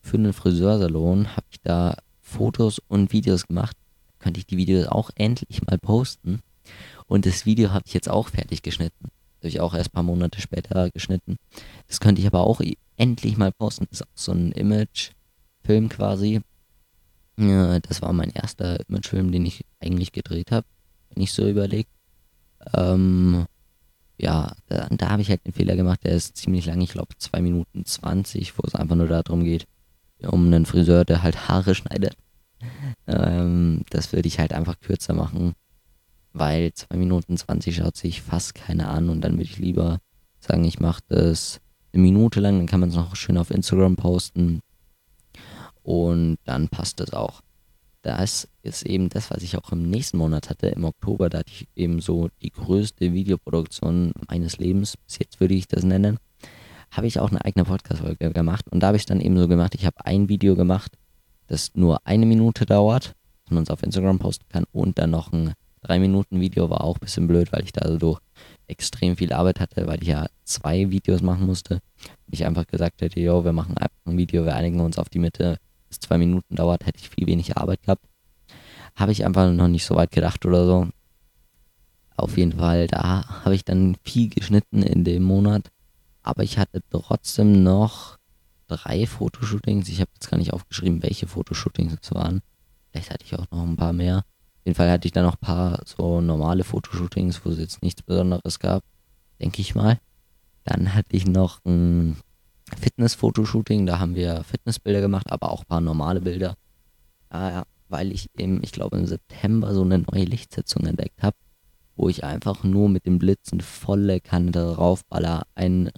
[0.00, 3.76] für einen Friseursalon habe ich da Fotos und Videos gemacht,
[4.18, 6.40] könnte ich die Videos auch endlich mal posten.
[7.06, 9.10] Und das Video habe ich jetzt auch fertig geschnitten.
[9.42, 11.36] Habe auch erst ein paar Monate später geschnitten.
[11.88, 12.60] Das könnte ich aber auch
[12.96, 13.86] endlich mal posten.
[13.90, 16.40] Das ist auch so ein Image-Film quasi.
[17.38, 20.66] Ja, das war mein erster Imagefilm, den ich eigentlich gedreht habe,
[21.10, 21.88] wenn ich so überlege.
[22.74, 23.46] Ähm,
[24.18, 27.16] ja, da, da habe ich halt den Fehler gemacht, der ist ziemlich lang, ich glaube
[27.18, 29.66] 2 Minuten 20, wo es einfach nur darum geht,
[30.22, 32.16] um einen Friseur, der halt Haare schneidet.
[33.08, 35.54] Ähm, das würde ich halt einfach kürzer machen,
[36.32, 39.98] weil 2 Minuten 20 schaut sich fast keiner an und dann würde ich lieber
[40.40, 41.60] sagen, ich mache das
[41.92, 44.60] eine Minute lang, dann kann man es noch schön auf Instagram posten
[45.82, 47.40] und dann passt das auch.
[48.02, 51.52] Das ist eben das, was ich auch im nächsten Monat hatte, im Oktober, da hatte
[51.52, 56.18] ich eben so die größte Videoproduktion meines Lebens, bis jetzt würde ich das nennen,
[56.90, 59.74] habe ich auch eine eigene Podcast-Folge gemacht und da habe ich dann eben so gemacht,
[59.74, 60.96] ich habe ein Video gemacht,
[61.46, 63.14] das nur eine Minute dauert,
[63.44, 65.52] dass man es auf Instagram posten kann und dann noch ein
[65.84, 68.18] 3-Minuten-Video war auch ein bisschen blöd, weil ich da so
[68.66, 71.80] extrem viel Arbeit hatte, weil ich ja zwei Videos machen musste.
[72.30, 75.18] Ich einfach gesagt hätte, yo, wir machen einfach ein Video, wir einigen uns auf die
[75.18, 78.04] Mitte, das zwei Minuten dauert, hätte ich viel weniger Arbeit gehabt.
[78.94, 80.88] Habe ich einfach noch nicht so weit gedacht oder so.
[82.16, 85.70] Auf jeden Fall, da habe ich dann viel geschnitten in dem Monat.
[86.22, 88.18] Aber ich hatte trotzdem noch
[88.68, 89.88] drei Fotoshootings.
[89.88, 92.42] Ich habe jetzt gar nicht aufgeschrieben, welche Fotoshootings es waren.
[92.90, 94.24] Vielleicht hatte ich auch noch ein paar mehr.
[94.64, 98.02] Jeden Fall hatte ich dann noch ein paar so normale Fotoshootings, wo es jetzt nichts
[98.02, 98.84] Besonderes gab,
[99.40, 99.98] denke ich mal.
[100.64, 102.16] Dann hatte ich noch ein
[102.78, 106.56] Fitness-Fotoshooting, da haben wir Fitnessbilder gemacht, aber auch ein paar normale Bilder.
[107.32, 111.36] Ja, weil ich eben, ich glaube im September so eine neue Lichtsetzung entdeckt habe,
[111.96, 115.42] wo ich einfach nur mit dem Blitzen volle Kanne draufballer.
[115.54, 115.90] Ein,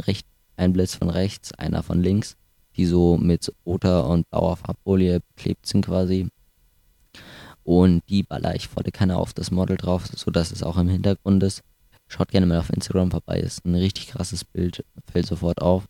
[0.57, 2.37] ein Blitz von rechts, einer von links
[2.77, 6.29] die so mit roter und blauer Farbfolie beklebt sind quasi.
[7.65, 11.43] Und die baller ich volle Kanne auf das Model drauf, sodass es auch im Hintergrund
[11.43, 11.63] ist.
[12.07, 15.87] Schaut gerne mal auf Instagram vorbei, ist ein richtig krasses Bild, fällt sofort auf.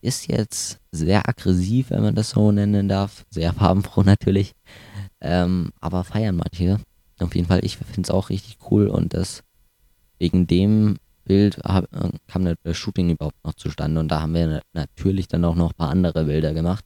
[0.00, 3.24] Ist jetzt sehr aggressiv, wenn man das so nennen darf.
[3.30, 4.52] Sehr farbenfroh natürlich.
[5.20, 6.80] Ähm, aber feiern manche.
[7.20, 9.42] Auf jeden Fall, ich finde es auch richtig cool und das
[10.18, 14.60] wegen dem Bild hab, äh, kam das Shooting überhaupt noch zustande und da haben wir
[14.72, 16.84] natürlich dann auch noch ein paar andere Bilder gemacht.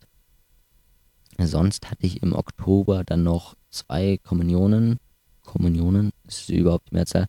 [1.40, 4.98] Sonst hatte ich im Oktober dann noch zwei Kommunionen,
[5.42, 7.26] Kommunionen, ist überhaupt die Mehrzahl,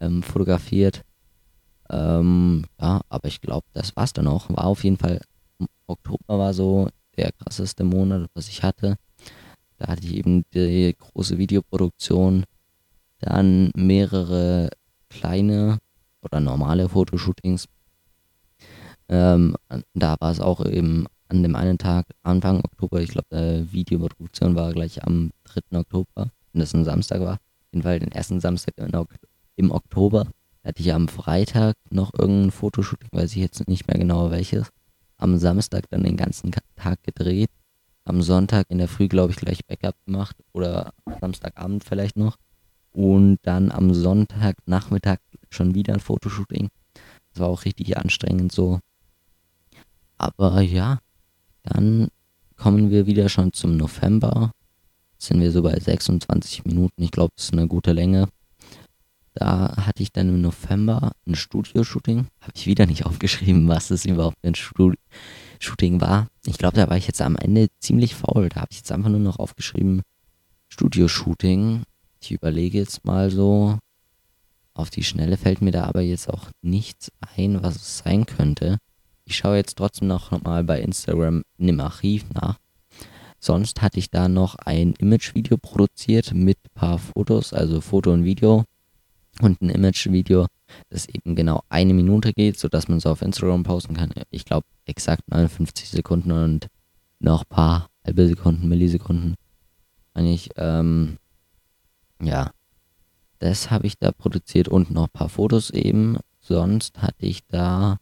[0.00, 1.02] ähm, fotografiert.
[1.90, 4.48] Ähm, ja, aber ich glaube, das war's dann auch.
[4.50, 5.20] War auf jeden Fall,
[5.86, 8.96] Oktober war so der krasseste Monat, was ich hatte.
[9.78, 12.44] Da hatte ich eben die große Videoproduktion,
[13.18, 14.70] dann mehrere
[15.08, 15.78] kleine
[16.22, 17.68] oder normale Fotoshootings.
[19.08, 19.56] Ähm,
[19.94, 24.54] da war es auch eben an dem einen Tag, Anfang Oktober, ich glaube, die Videoproduktion
[24.54, 25.78] war gleich am 3.
[25.78, 27.34] Oktober, wenn das ein Samstag war.
[27.34, 28.74] Auf jeden Fall den ersten Samstag
[29.56, 30.28] im Oktober.
[30.62, 34.68] Hatte ich am Freitag noch irgendein Fotoshooting, weiß ich jetzt nicht mehr genau welches.
[35.16, 37.50] Am Samstag dann den ganzen Tag gedreht.
[38.04, 42.36] Am Sonntag in der Früh, glaube ich, gleich Backup gemacht oder Samstagabend vielleicht noch.
[42.92, 45.18] Und dann am Sonntagnachmittag
[45.48, 46.68] schon wieder ein Fotoshooting.
[47.32, 48.80] Das war auch richtig anstrengend so.
[50.18, 50.98] Aber ja,
[51.62, 52.08] dann
[52.56, 54.52] kommen wir wieder schon zum November.
[55.18, 57.02] sind wir so bei 26 Minuten.
[57.02, 58.28] Ich glaube, das ist eine gute Länge.
[59.34, 62.26] Da hatte ich dann im November ein Studio-Shooting.
[62.40, 64.98] Habe ich wieder nicht aufgeschrieben, was es überhaupt für ein Studi
[65.58, 66.26] Shooting war.
[66.44, 68.48] Ich glaube, da war ich jetzt am Ende ziemlich faul.
[68.48, 70.02] Da habe ich jetzt einfach nur noch aufgeschrieben
[70.68, 71.84] Studio-Shooting.
[72.20, 73.78] Ich überlege jetzt mal so.
[74.74, 78.78] Auf die Schnelle fällt mir da aber jetzt auch nichts ein, was es sein könnte.
[79.32, 82.58] Ich schaue jetzt trotzdem noch mal bei Instagram in dem Archiv nach.
[83.38, 88.24] Sonst hatte ich da noch ein Image-Video produziert mit ein paar Fotos, also Foto und
[88.24, 88.64] Video.
[89.40, 90.48] Und ein Image-Video,
[90.90, 94.12] das eben genau eine Minute geht, sodass man es auf Instagram posten kann.
[94.28, 96.66] Ich glaube exakt 59 Sekunden und
[97.18, 99.36] noch ein paar halbe Sekunden, Millisekunden.
[100.12, 101.16] Eigentlich, ähm,
[102.20, 102.50] ja,
[103.38, 106.18] das habe ich da produziert und noch ein paar Fotos eben.
[106.38, 107.96] Sonst hatte ich da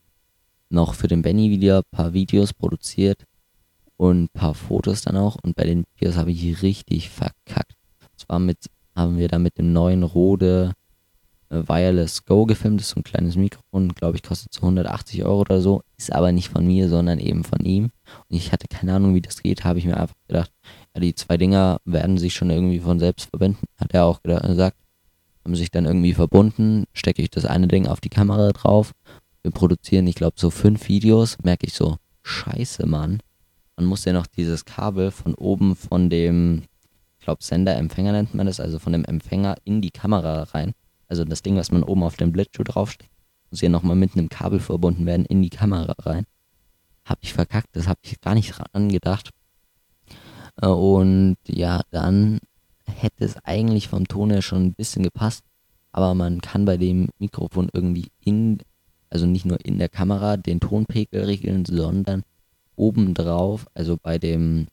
[0.70, 3.24] noch für den Benny wieder ein paar Videos produziert
[3.96, 5.37] und ein paar Fotos dann auch.
[5.42, 7.76] Und bei den Videos habe ich richtig verkackt.
[8.16, 8.59] Zwar mit,
[8.94, 10.72] haben wir da mit dem neuen Rode
[11.50, 12.80] äh, Wireless Go gefilmt.
[12.80, 15.83] Das ist so ein kleines Mikrofon, glaube ich, kostet so 180 Euro oder so.
[15.98, 17.85] Ist aber nicht von mir, sondern eben von ihm.
[17.85, 19.64] Und ich hatte keine Ahnung, wie das geht.
[19.64, 20.52] Habe ich mir einfach gedacht,
[20.94, 23.66] ja, die zwei Dinger werden sich schon irgendwie von selbst verbinden.
[23.76, 24.76] Hat er auch gesagt.
[25.44, 26.85] Haben sich dann irgendwie verbunden.
[26.92, 28.92] Stecke ich das eine Ding auf die Kamera drauf
[29.42, 33.20] wir produzieren, ich glaube, so fünf Videos, merke ich so, scheiße, Mann.
[33.76, 36.64] Man muss ja noch dieses Kabel von oben von dem,
[37.18, 40.72] ich glaube, Sender-Empfänger nennt man das, also von dem Empfänger in die Kamera rein.
[41.09, 43.11] Also das Ding, was man oben auf dem Blitzschuh draufsteckt,
[43.50, 46.24] muss ja nochmal mit einem Kabel verbunden werden in die Kamera rein.
[47.05, 49.31] Hab ich verkackt, das habe ich gar nicht angedacht.
[50.61, 52.38] Äh, und ja, dann
[52.85, 55.44] hätte es eigentlich vom Ton her schon ein bisschen gepasst,
[55.92, 58.59] aber man kann bei dem Mikrofon irgendwie in
[59.11, 62.23] also nicht nur in der Kamera den Tonpegel regeln, sondern
[62.77, 64.68] obendrauf, also bei dem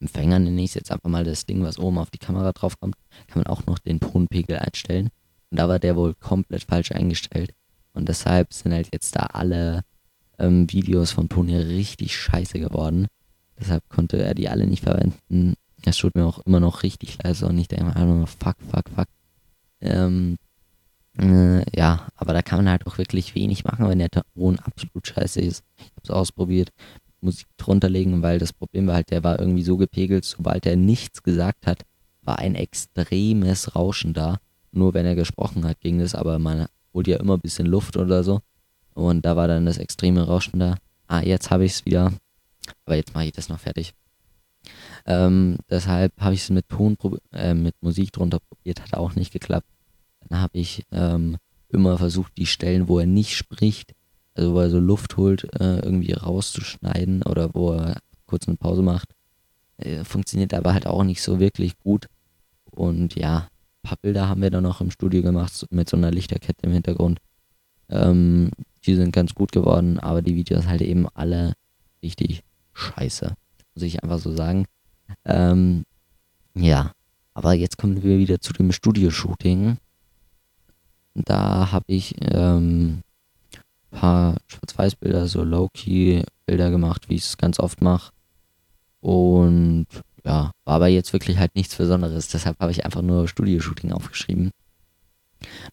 [0.00, 2.78] Empfänger nenne ich es jetzt einfach mal das Ding, was oben auf die Kamera drauf
[2.78, 2.96] kommt,
[3.28, 5.10] kann man auch noch den Tonpegel einstellen.
[5.50, 7.54] Und da war der wohl komplett falsch eingestellt.
[7.92, 9.82] Und deshalb sind halt jetzt da alle
[10.38, 13.06] ähm, Videos vom Ton her richtig scheiße geworden.
[13.58, 15.54] Deshalb konnte er die alle nicht verwenden.
[15.84, 19.06] Es tut mir auch immer noch richtig leise und ich denke mir, fuck, fuck, fuck.
[19.80, 20.38] Ähm,
[21.18, 25.06] äh, ja, aber da kann man halt auch wirklich wenig machen, wenn der Ton absolut
[25.06, 25.64] scheiße ist.
[25.76, 26.70] Ich habe es ausprobiert,
[27.20, 30.76] Musik drunter legen, weil das Problem war halt, der war irgendwie so gepegelt, sobald er
[30.76, 31.82] nichts gesagt hat,
[32.22, 34.38] war ein extremes Rauschen da.
[34.72, 37.96] Nur wenn er gesprochen hat, ging das, aber man holt ja immer ein bisschen Luft
[37.96, 38.40] oder so.
[38.94, 40.76] Und da war dann das extreme Rauschen da.
[41.06, 42.12] Ah, jetzt habe ich es wieder.
[42.84, 43.94] Aber jetzt mache ich das noch fertig.
[45.06, 46.96] Ähm, deshalb habe ich es mit Ton,
[47.32, 49.66] äh, mit Musik drunter probiert, hat auch nicht geklappt.
[50.28, 51.36] Dann habe ich ähm,
[51.68, 53.94] immer versucht, die Stellen, wo er nicht spricht,
[54.34, 58.82] also wo er so Luft holt, äh, irgendwie rauszuschneiden oder wo er kurz eine Pause
[58.82, 59.10] macht.
[59.76, 62.06] Äh, funktioniert aber halt auch nicht so wirklich gut.
[62.70, 66.10] Und ja, ein paar Bilder haben wir dann noch im Studio gemacht mit so einer
[66.10, 67.20] Lichterkette im Hintergrund.
[67.88, 68.50] Ähm,
[68.86, 71.54] die sind ganz gut geworden, aber die Videos halt eben alle
[72.02, 73.34] richtig scheiße.
[73.74, 74.66] Muss ich einfach so sagen.
[75.24, 75.84] Ähm,
[76.54, 76.92] ja,
[77.34, 79.78] aber jetzt kommen wir wieder zu dem Studio-Shooting.
[81.14, 83.02] Da habe ich ähm,
[83.94, 88.12] paar Schwarz-Weiß-Bilder, so Low-Key-Bilder gemacht, wie ich es ganz oft mache.
[89.00, 89.86] Und
[90.24, 92.28] ja, war aber jetzt wirklich halt nichts Besonderes.
[92.28, 94.50] Deshalb habe ich einfach nur Studio-Shooting aufgeschrieben.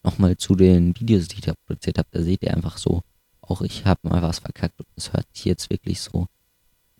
[0.02, 3.02] Nochmal zu den Videos, die ich da produziert habe, da seht ihr einfach so,
[3.40, 6.26] auch ich habe mal was verkackt und es hört sich jetzt wirklich so,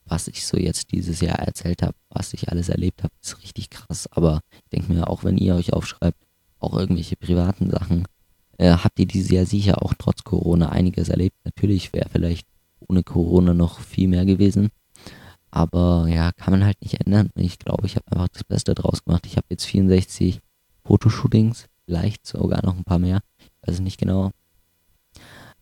[0.07, 3.71] was ich so jetzt dieses Jahr erzählt habe, was ich alles erlebt habe, ist richtig
[3.71, 4.09] krass.
[4.11, 6.19] Aber ich denke mir, auch wenn ihr euch aufschreibt,
[6.59, 8.05] auch irgendwelche privaten Sachen,
[8.63, 11.37] äh, habt ihr dieses Jahr sicher auch trotz Corona einiges erlebt.
[11.45, 12.47] Natürlich wäre vielleicht
[12.79, 14.71] ohne Corona noch viel mehr gewesen.
[15.51, 17.31] Aber ja, kann man halt nicht ändern.
[17.35, 19.27] Ich glaube, ich habe einfach das Beste draus gemacht.
[19.27, 20.41] Ich habe jetzt 64
[20.85, 23.21] Fotoshootings, vielleicht sogar noch ein paar mehr.
[23.39, 24.31] Ich weiß es nicht genau.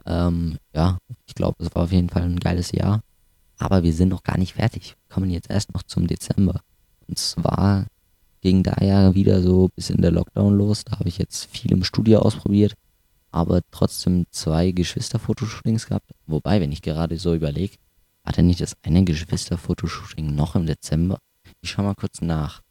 [0.04, 3.02] Ähm, ja, ich glaube, es war auf jeden Fall ein geiles Jahr.
[3.58, 4.96] Aber wir sind noch gar nicht fertig.
[5.08, 6.60] Wir kommen jetzt erst noch zum Dezember.
[7.08, 7.86] Und zwar
[8.42, 10.84] ging da ja wieder so bis in der Lockdown los.
[10.84, 12.74] Da habe ich jetzt viel im Studio ausprobiert,
[13.30, 16.10] aber trotzdem zwei Geschwister-Fotoshootings gehabt.
[16.26, 17.76] Wobei, wenn ich gerade so überlege,
[18.24, 21.18] war denn nicht das eine Geschwister-Fotoshooting noch im Dezember?
[21.60, 22.62] Ich schau mal kurz nach.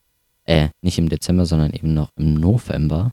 [0.45, 3.12] Äh, nicht im Dezember, sondern eben noch im November.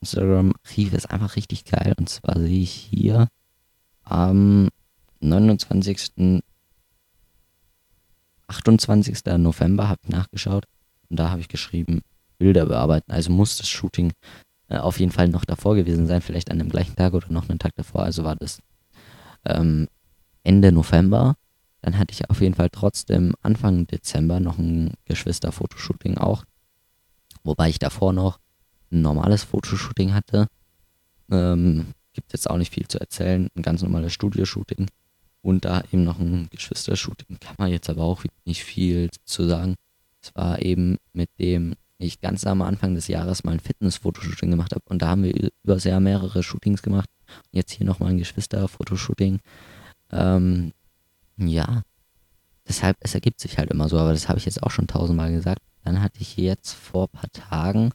[0.00, 1.94] Instagram-Archiv ist einfach richtig geil.
[1.96, 3.28] Und zwar sehe ich hier
[4.04, 4.68] am
[5.20, 6.42] 29.
[8.48, 9.24] 28.
[9.38, 10.66] November habe ich nachgeschaut
[11.08, 12.02] und da habe ich geschrieben,
[12.38, 13.12] Bilder bearbeiten.
[13.12, 14.12] Also muss das Shooting
[14.72, 17.48] äh, auf jeden Fall noch davor gewesen sein, vielleicht an dem gleichen Tag oder noch
[17.48, 18.02] einen Tag davor.
[18.02, 18.60] Also war das
[19.44, 19.88] ähm,
[20.42, 21.36] Ende November
[21.82, 26.44] dann hatte ich auf jeden Fall trotzdem Anfang Dezember noch ein Geschwister-Fotoshooting auch.
[27.42, 28.38] Wobei ich davor noch
[28.92, 30.46] ein normales Fotoshooting hatte.
[31.30, 33.48] Ähm, gibt jetzt auch nicht viel zu erzählen.
[33.56, 34.86] Ein ganz normales Studioshooting.
[35.42, 37.40] Und da eben noch ein Geschwister-Shooting.
[37.40, 39.74] Kann man jetzt aber auch nicht viel zu sagen.
[40.20, 44.72] Es war eben mit dem ich ganz am Anfang des Jahres mal ein Fitness-Fotoshooting gemacht
[44.72, 44.84] habe.
[44.86, 47.08] Und da haben wir über sehr mehrere Shootings gemacht.
[47.28, 49.40] Und jetzt hier nochmal ein Geschwister-Fotoshooting.
[50.10, 50.72] Ähm,
[51.36, 51.82] ja,
[52.68, 55.32] deshalb, es ergibt sich halt immer so, aber das habe ich jetzt auch schon tausendmal
[55.32, 55.62] gesagt.
[55.84, 57.90] Dann hatte ich jetzt vor ein paar Tagen,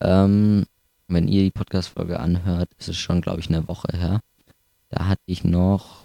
[0.00, 0.66] ähm,
[1.08, 4.20] wenn ihr die Podcast-Folge anhört, ist es schon, glaube ich, eine Woche her.
[4.88, 6.04] Da hatte ich noch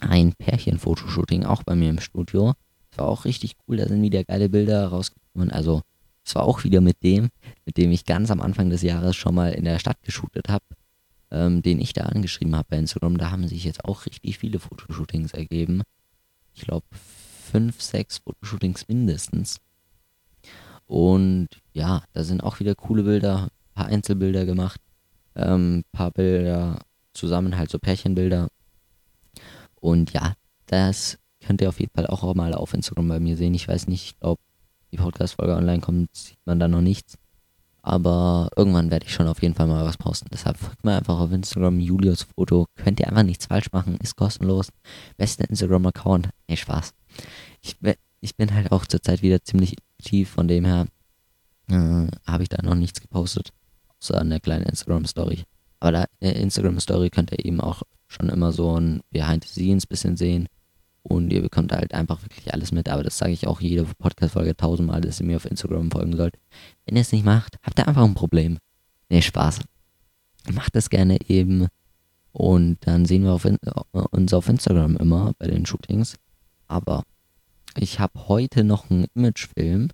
[0.00, 2.54] ein Pärchen-Fotoshooting auch bei mir im Studio.
[2.90, 5.50] Das war auch richtig cool, da sind wieder geile Bilder rausgekommen.
[5.50, 5.82] Also,
[6.26, 7.28] es war auch wieder mit dem,
[7.64, 10.64] mit dem ich ganz am Anfang des Jahres schon mal in der Stadt geshootet habe
[11.30, 14.58] ähm, den ich da angeschrieben habe bei Instagram, da haben sich jetzt auch richtig viele
[14.58, 15.82] Fotoshootings ergeben.
[16.54, 19.60] Ich glaube, fünf, sechs Fotoshootings mindestens.
[20.86, 24.80] Und ja, da sind auch wieder coole Bilder, ein paar Einzelbilder gemacht,
[25.34, 26.78] ähm, paar Bilder
[27.12, 28.48] zusammen, halt so Pärchenbilder.
[29.74, 30.34] Und ja,
[30.66, 33.54] das könnt ihr auf jeden Fall auch mal auf Instagram bei mir sehen.
[33.54, 34.40] Ich weiß nicht, ich glaube,
[34.92, 37.18] die Podcast-Folge online kommt, sieht man da noch nichts.
[37.86, 40.26] Aber irgendwann werde ich schon auf jeden Fall mal was posten.
[40.32, 42.66] Deshalb folgt mir einfach auf Instagram Julius Foto.
[42.74, 43.96] Könnt ihr einfach nichts falsch machen.
[44.02, 44.70] Ist kostenlos.
[45.16, 46.30] Bester Instagram-Account.
[46.48, 46.94] Nee, Spaß.
[47.62, 47.76] Ich,
[48.20, 50.28] ich bin halt auch zurzeit wieder ziemlich aktiv.
[50.30, 50.88] Von dem her
[51.68, 53.50] äh, habe ich da noch nichts gepostet.
[54.00, 55.44] Außer eine kleine Instagram-Story.
[55.78, 59.86] Aber da äh, Instagram-Story könnt ihr eben auch schon immer so ein Behind the Scenes
[59.86, 60.48] bisschen sehen.
[61.08, 62.88] Und ihr bekommt halt einfach wirklich alles mit.
[62.88, 66.36] Aber das sage ich auch jede Podcast-Folge tausendmal, dass ihr mir auf Instagram folgen sollt.
[66.84, 68.58] Wenn ihr es nicht macht, habt ihr einfach ein Problem.
[69.08, 69.60] Nee, Spaß.
[70.52, 71.68] Macht das gerne eben.
[72.32, 73.46] Und dann sehen wir auf
[73.92, 76.16] uns auf Instagram immer bei den Shootings.
[76.66, 77.04] Aber
[77.76, 79.88] ich habe heute noch einen Imagefilm,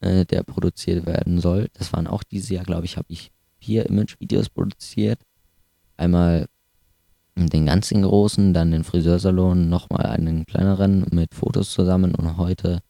[0.00, 1.68] äh, der produziert werden soll.
[1.74, 5.20] Das waren auch dieses Jahr, glaube ich, habe ich vier Image-Videos produziert.
[5.96, 6.46] Einmal
[7.46, 12.80] den ganzen großen, dann den Friseursalon, nochmal einen kleineren mit Fotos zusammen und heute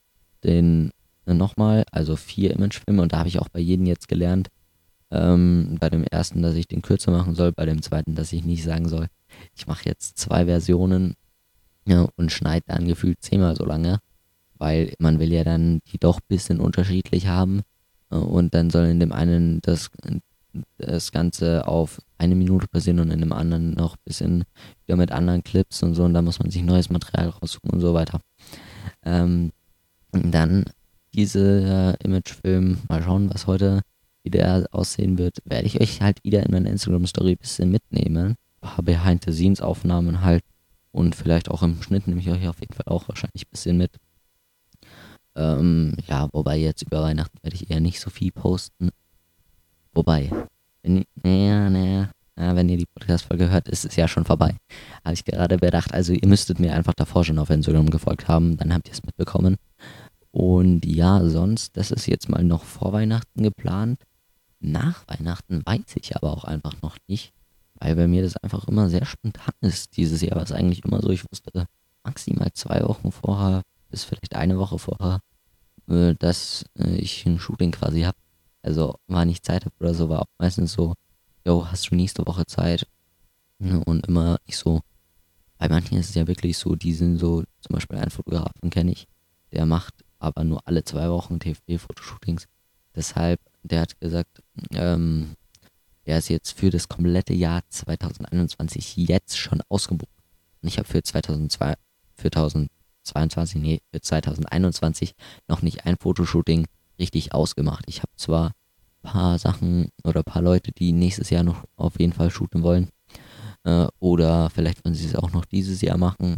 [0.45, 0.91] den
[1.27, 3.03] äh, nochmal, also vier Imagefilme.
[3.03, 4.49] Und da habe ich auch bei jedem jetzt gelernt,
[5.11, 8.45] ähm, bei dem ersten, dass ich den kürzer machen soll, bei dem zweiten, dass ich
[8.45, 9.09] nicht sagen soll,
[9.55, 11.15] ich mache jetzt zwei Versionen
[11.87, 14.01] ja, und schneide dann gefühlt zehnmal so lange,
[14.59, 17.63] weil man will ja dann die doch ein bisschen unterschiedlich haben.
[18.11, 19.91] Äh, und dann soll in dem einen das
[20.79, 24.45] das Ganze auf eine Minute passieren und in dem anderen noch ein bisschen
[24.85, 27.81] wieder mit anderen Clips und so und da muss man sich neues Material raussuchen und
[27.81, 28.21] so weiter.
[29.05, 29.53] Ähm,
[30.13, 30.65] dann
[31.15, 33.83] diese äh, Imagefilm, mal schauen, was heute
[34.23, 38.37] wieder aussehen wird, werde ich euch halt wieder in meiner Instagram-Story ein bisschen mitnehmen.
[38.83, 40.43] Behind-the-Scenes-Aufnahmen halt
[40.91, 43.77] und vielleicht auch im Schnitt nehme ich euch auf jeden Fall auch wahrscheinlich ein bisschen
[43.77, 43.97] mit.
[45.37, 48.91] Ähm, ja, wobei jetzt über Weihnachten werde ich eher nicht so viel posten.
[49.93, 50.31] Wobei,
[50.89, 54.57] naja, naja, ja, wenn ihr die Podcast-Folge hört, ist es ja schon vorbei.
[55.05, 55.93] Habe ich gerade bedacht.
[55.93, 59.03] Also ihr müsstet mir einfach davor schon auf Instagram gefolgt haben, dann habt ihr es
[59.03, 59.57] mitbekommen.
[60.31, 64.01] Und ja, sonst, das ist jetzt mal noch vor Weihnachten geplant.
[64.61, 67.33] Nach Weihnachten weiß ich aber auch einfach noch nicht,
[67.75, 71.11] weil bei mir das einfach immer sehr spontan ist dieses Jahr, was eigentlich immer so,
[71.11, 71.67] ich wusste
[72.05, 75.21] maximal zwei Wochen vorher, bis vielleicht eine Woche vorher,
[75.89, 78.17] äh, dass äh, ich ein Shooting quasi habe.
[78.69, 80.93] Also war nicht Zeit habe oder so, war auch meistens so,
[81.43, 82.87] yo, hast du nächste Woche Zeit?
[83.59, 84.83] Und immer nicht so,
[85.57, 88.93] bei manchen ist es ja wirklich so, die sind so, zum Beispiel einen Fotografen kenne
[88.93, 89.09] ich,
[89.53, 92.45] der macht aber nur alle zwei Wochen TFB-Fotoshootings.
[92.95, 94.43] Deshalb, der hat gesagt,
[94.73, 95.35] ähm,
[96.05, 100.13] der ist jetzt für das komplette Jahr 2021 jetzt schon ausgebucht.
[100.61, 101.75] Und ich habe für 2002,
[102.17, 105.15] für 2022, nee, für 2021
[105.49, 106.67] noch nicht ein Fotoshooting
[106.99, 107.85] richtig ausgemacht.
[107.87, 108.53] Ich habe zwar
[109.03, 112.89] paar Sachen oder paar Leute, die nächstes Jahr noch auf jeden Fall shooten wollen.
[113.65, 116.37] Äh, oder vielleicht wollen sie es auch noch dieses Jahr machen.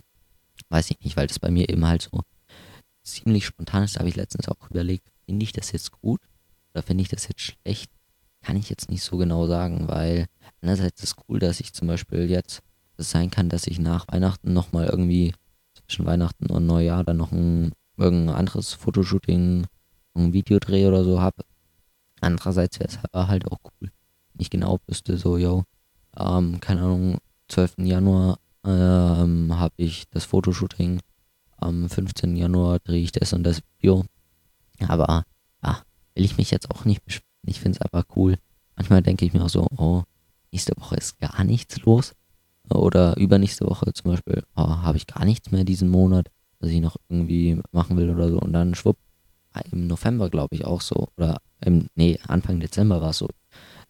[0.69, 2.21] Weiß ich nicht, weil das bei mir eben halt so
[3.03, 3.97] ziemlich spontan ist.
[3.97, 6.21] Da habe ich letztens auch überlegt, finde ich das jetzt gut
[6.73, 7.91] oder finde ich das jetzt schlecht?
[8.43, 10.27] Kann ich jetzt nicht so genau sagen, weil
[10.63, 12.63] einerseits ist es cool, dass ich zum Beispiel jetzt
[12.97, 15.35] es sein kann, dass ich nach Weihnachten nochmal irgendwie
[15.75, 19.67] zwischen Weihnachten und Neujahr dann noch ein irgendein anderes Fotoshooting,
[20.15, 21.45] ein Videodreh oder so habe.
[22.21, 23.91] Andererseits wäre es halt auch cool,
[24.33, 25.65] wenn ich genau wüsste, so, yo,
[26.17, 27.19] ähm, keine Ahnung,
[27.49, 27.79] 12.
[27.79, 31.01] Januar ähm, habe ich das Fotoshooting,
[31.61, 32.37] am 15.
[32.37, 34.05] Januar drehe ich das und das Video.
[34.89, 35.25] Aber
[35.63, 35.83] ja,
[36.15, 37.27] will ich mich jetzt auch nicht beschweren.
[37.45, 38.37] Ich finde es einfach cool.
[38.77, 40.03] Manchmal denke ich mir auch so, oh,
[40.53, 42.15] nächste Woche ist gar nichts los.
[42.71, 46.29] Oder übernächste Woche zum Beispiel, oh, habe ich gar nichts mehr diesen Monat,
[46.61, 48.39] was ich noch irgendwie machen will oder so.
[48.39, 48.97] Und dann schwupp,
[49.71, 51.09] im November glaube ich auch so.
[51.17, 53.29] Oder im, nee, Anfang Dezember war es so.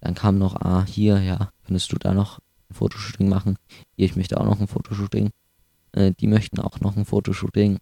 [0.01, 2.39] Dann kam noch, ah, hier, ja, könntest du da noch
[2.71, 3.57] ein Fotoshooting machen?
[3.97, 5.31] Hier, ich möchte auch noch ein Fotoshooting.
[5.93, 7.79] Äh, die möchten auch noch ein Fotoshooting.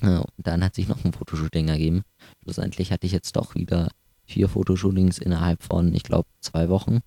[0.00, 2.02] Äh, und dann hat sich noch ein Fotoshooting ergeben.
[2.42, 3.88] Schlussendlich hatte ich jetzt doch wieder
[4.24, 7.00] vier Fotoshootings innerhalb von, ich glaube, zwei Wochen.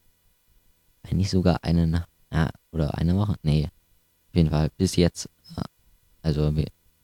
[1.03, 3.35] Wenn nicht sogar eine, ja, oder eine Woche?
[3.41, 3.69] Nee.
[4.29, 5.29] Auf jeden Fall bis jetzt.
[5.57, 5.63] Äh,
[6.21, 6.51] also,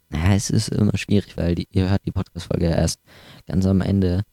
[0.10, 3.02] naja, es ist immer schwierig, weil die, ihr hört die Podcast-Folge erst
[3.48, 4.24] ganz am Ende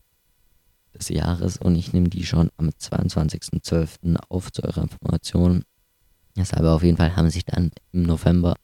[0.94, 4.16] des Jahres und ich nehme die schon am 22.12.
[4.28, 5.64] auf zu eurer Information.
[6.36, 8.56] Deshalb auf jeden Fall haben sich dann im November,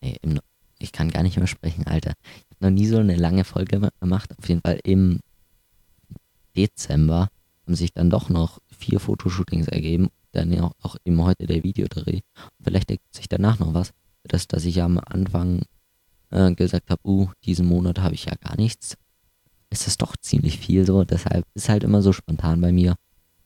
[0.00, 0.40] nee, im,
[0.78, 2.12] ich kann gar nicht mehr sprechen, Alter.
[2.22, 4.30] Ich habe noch nie so eine lange Folge gemacht.
[4.38, 5.20] Auf jeden Fall im
[6.56, 7.28] Dezember
[7.66, 10.08] haben sich dann doch noch vier Fotoshootings ergeben.
[10.32, 12.20] Dann auch, auch eben heute der Videodreh.
[12.62, 13.92] Vielleicht ergibt sich danach noch was.
[14.22, 15.62] Das, dass ich am Anfang
[16.30, 18.96] äh, gesagt habe, uh, diesen Monat habe ich ja gar nichts
[19.70, 21.04] ist es doch ziemlich viel so.
[21.04, 22.96] Deshalb ist halt immer so spontan bei mir.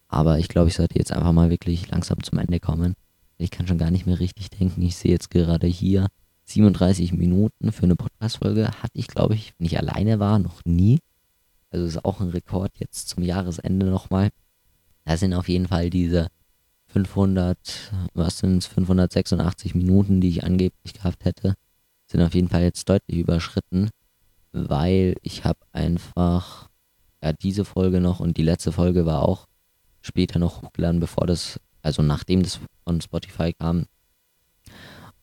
[0.09, 2.95] Aber ich glaube, ich sollte jetzt einfach mal wirklich langsam zum Ende kommen.
[3.37, 4.83] Ich kann schon gar nicht mehr richtig denken.
[4.83, 6.09] Ich sehe jetzt gerade hier
[6.47, 8.68] 37 Minuten für eine Podcast-Folge.
[8.68, 10.99] Hatte ich, glaube ich, wenn ich alleine war, noch nie.
[11.70, 14.31] Also ist auch ein Rekord jetzt zum Jahresende nochmal.
[15.05, 16.29] Da sind auf jeden Fall diese
[16.87, 17.59] 500,
[18.14, 21.55] was sind es, 586 Minuten, die ich angeblich gehabt hätte,
[22.07, 23.91] sind auf jeden Fall jetzt deutlich überschritten
[24.55, 26.68] weil ich habe einfach
[27.22, 29.46] ja, diese Folge noch und die letzte Folge war auch
[30.00, 33.86] später noch hochgeladen, bevor das, also nachdem das von Spotify kam.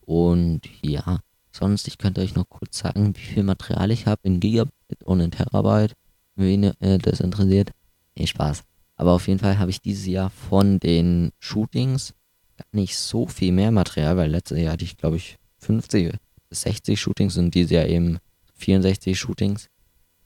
[0.00, 1.20] Und ja,
[1.50, 5.20] sonst, ich könnte euch noch kurz sagen, wie viel Material ich habe in Gigabyte und
[5.20, 5.94] in Terabyte,
[6.34, 7.70] wen äh, das interessiert.
[8.16, 8.64] Nee, Spaß.
[8.96, 12.12] Aber auf jeden Fall habe ich dieses Jahr von den Shootings
[12.58, 16.14] gar nicht so viel mehr Material, weil letztes Jahr hatte ich, glaube ich, 50
[16.50, 18.18] bis 60 Shootings und dieses Jahr eben
[18.62, 19.68] 64 Shootings.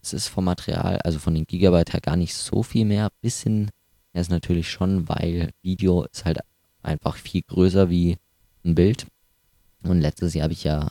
[0.02, 3.10] Es ist vom Material, also von den Gigabyte her gar nicht so viel mehr.
[3.20, 3.70] Bisschen
[4.14, 6.38] ja, ist natürlich schon, weil Video ist halt
[6.82, 8.16] einfach viel größer wie
[8.64, 9.06] ein Bild.
[9.82, 10.90] Und letztes Jahr habe ich ja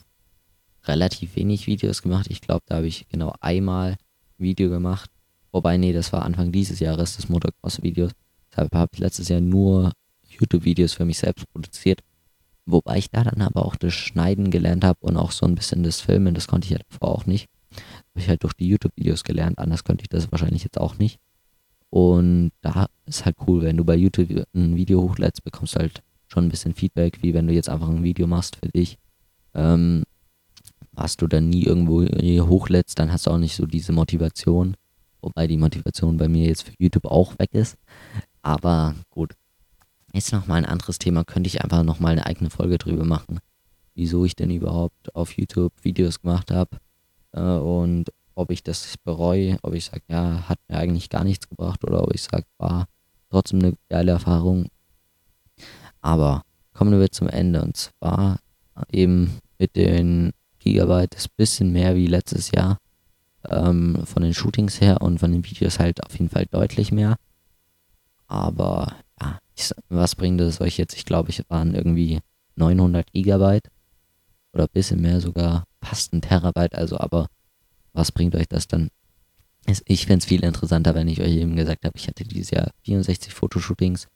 [0.84, 2.28] relativ wenig Videos gemacht.
[2.30, 3.98] Ich glaube, da habe ich genau einmal
[4.38, 5.10] Video gemacht.
[5.52, 8.12] Wobei, nee, das war Anfang dieses Jahres, das Motocross-Videos.
[8.52, 9.92] Deshalb habe ich letztes Jahr nur
[10.28, 12.02] YouTube-Videos für mich selbst produziert.
[12.66, 15.84] Wobei ich da dann aber auch das Schneiden gelernt habe und auch so ein bisschen
[15.84, 17.48] das Filmen, das konnte ich ja davor auch nicht.
[17.72, 21.20] Habe ich halt durch die YouTube-Videos gelernt, anders könnte ich das wahrscheinlich jetzt auch nicht.
[21.90, 26.02] Und da ist halt cool, wenn du bei YouTube ein Video hochlädst, bekommst du halt
[26.28, 28.98] schon ein bisschen Feedback, wie wenn du jetzt einfach ein Video machst für dich.
[29.54, 30.04] Ähm,
[30.92, 34.76] was du dann nie irgendwo hochlädst, dann hast du auch nicht so diese Motivation.
[35.22, 37.78] Wobei die Motivation bei mir jetzt für YouTube auch weg ist.
[38.42, 39.34] Aber gut,
[40.16, 43.40] ist nochmal ein anderes Thema, könnte ich einfach nochmal eine eigene Folge drüber machen,
[43.94, 46.78] wieso ich denn überhaupt auf YouTube Videos gemacht habe
[47.34, 51.48] äh, und ob ich das bereue, ob ich sage, ja, hat mir eigentlich gar nichts
[51.48, 52.88] gebracht oder ob ich sage, war
[53.30, 54.68] trotzdem eine geile Erfahrung.
[56.02, 56.44] Aber
[56.74, 58.40] kommen wir zum Ende und zwar
[58.92, 62.78] eben mit den Gigabyte ist ein bisschen mehr wie letztes Jahr
[63.50, 67.16] ähm, von den Shootings her und von den Videos halt auf jeden Fall deutlich mehr.
[68.28, 68.94] Aber
[69.56, 70.96] ich, was bringt es euch jetzt?
[70.96, 72.20] Ich glaube, ich waren irgendwie
[72.56, 73.70] 900 Gigabyte
[74.54, 76.76] oder ein bisschen mehr sogar, fast ein Terabyte.
[76.76, 77.28] Also, aber
[77.94, 78.90] was bringt euch das dann?
[79.86, 82.72] Ich fände es viel interessanter, wenn ich euch eben gesagt habe, ich hatte dieses Jahr
[82.84, 84.08] 64 Fotoshootings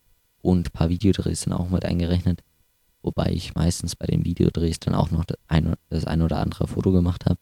[0.42, 2.42] und ein paar Videodrehs dann auch mit eingerechnet.
[3.02, 6.68] Wobei ich meistens bei den Videodrehs dann auch noch das ein, das ein oder andere
[6.68, 7.40] Foto gemacht habe.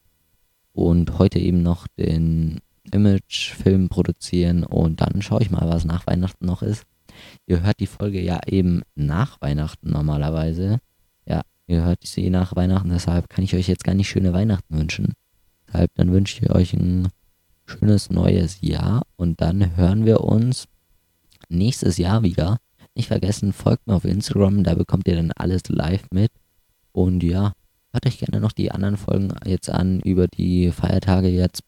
[0.71, 6.45] Und heute eben noch den Imagefilm produzieren und dann schaue ich mal, was nach Weihnachten
[6.45, 6.85] noch ist.
[7.45, 10.79] Ihr hört die Folge ja eben nach Weihnachten normalerweise.
[11.25, 14.77] Ja, ihr hört sie nach Weihnachten, deshalb kann ich euch jetzt gar nicht schöne Weihnachten
[14.77, 15.13] wünschen.
[15.67, 17.09] Deshalb dann wünsche ich euch ein
[17.65, 20.67] schönes neues Jahr und dann hören wir uns
[21.49, 22.57] nächstes Jahr wieder.
[22.95, 26.31] Nicht vergessen, folgt mir auf Instagram, da bekommt ihr dann alles live mit.
[26.91, 27.53] Und ja,
[27.91, 31.61] hört euch gerne noch die anderen Folgen jetzt an über die Feiertage jetzt.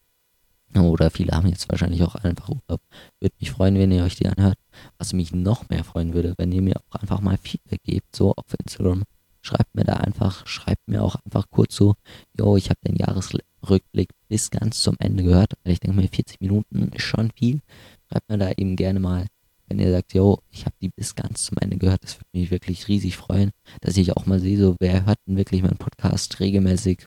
[0.75, 2.81] Oder viele haben jetzt wahrscheinlich auch einfach Urlaub.
[3.19, 4.57] Würde mich freuen, wenn ihr euch die anhört.
[4.97, 8.34] Was mich noch mehr freuen würde, wenn ihr mir auch einfach mal Feedback gebt, so
[8.34, 9.03] auf Instagram.
[9.41, 11.95] Schreibt mir da einfach, schreibt mir auch einfach kurz so,
[12.38, 16.41] yo, ich habe den Jahresrückblick bis ganz zum Ende gehört, weil ich denke mir, 40
[16.41, 17.61] Minuten ist schon viel.
[18.09, 19.27] Schreibt mir da eben gerne mal,
[19.67, 22.51] wenn ihr sagt, yo, ich habe die bis ganz zum Ende gehört, das würde mich
[22.51, 23.51] wirklich riesig freuen,
[23.82, 27.05] dass ich auch mal sehe, so, wer hört denn wirklich meinen Podcast regelmäßig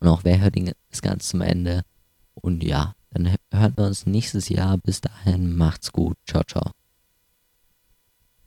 [0.00, 1.82] und auch wer hört ihn bis ganz zum Ende.
[2.34, 4.78] Und ja, dann hören wir uns nächstes Jahr.
[4.78, 6.16] Bis dahin, macht's gut.
[6.26, 6.72] Ciao, ciao.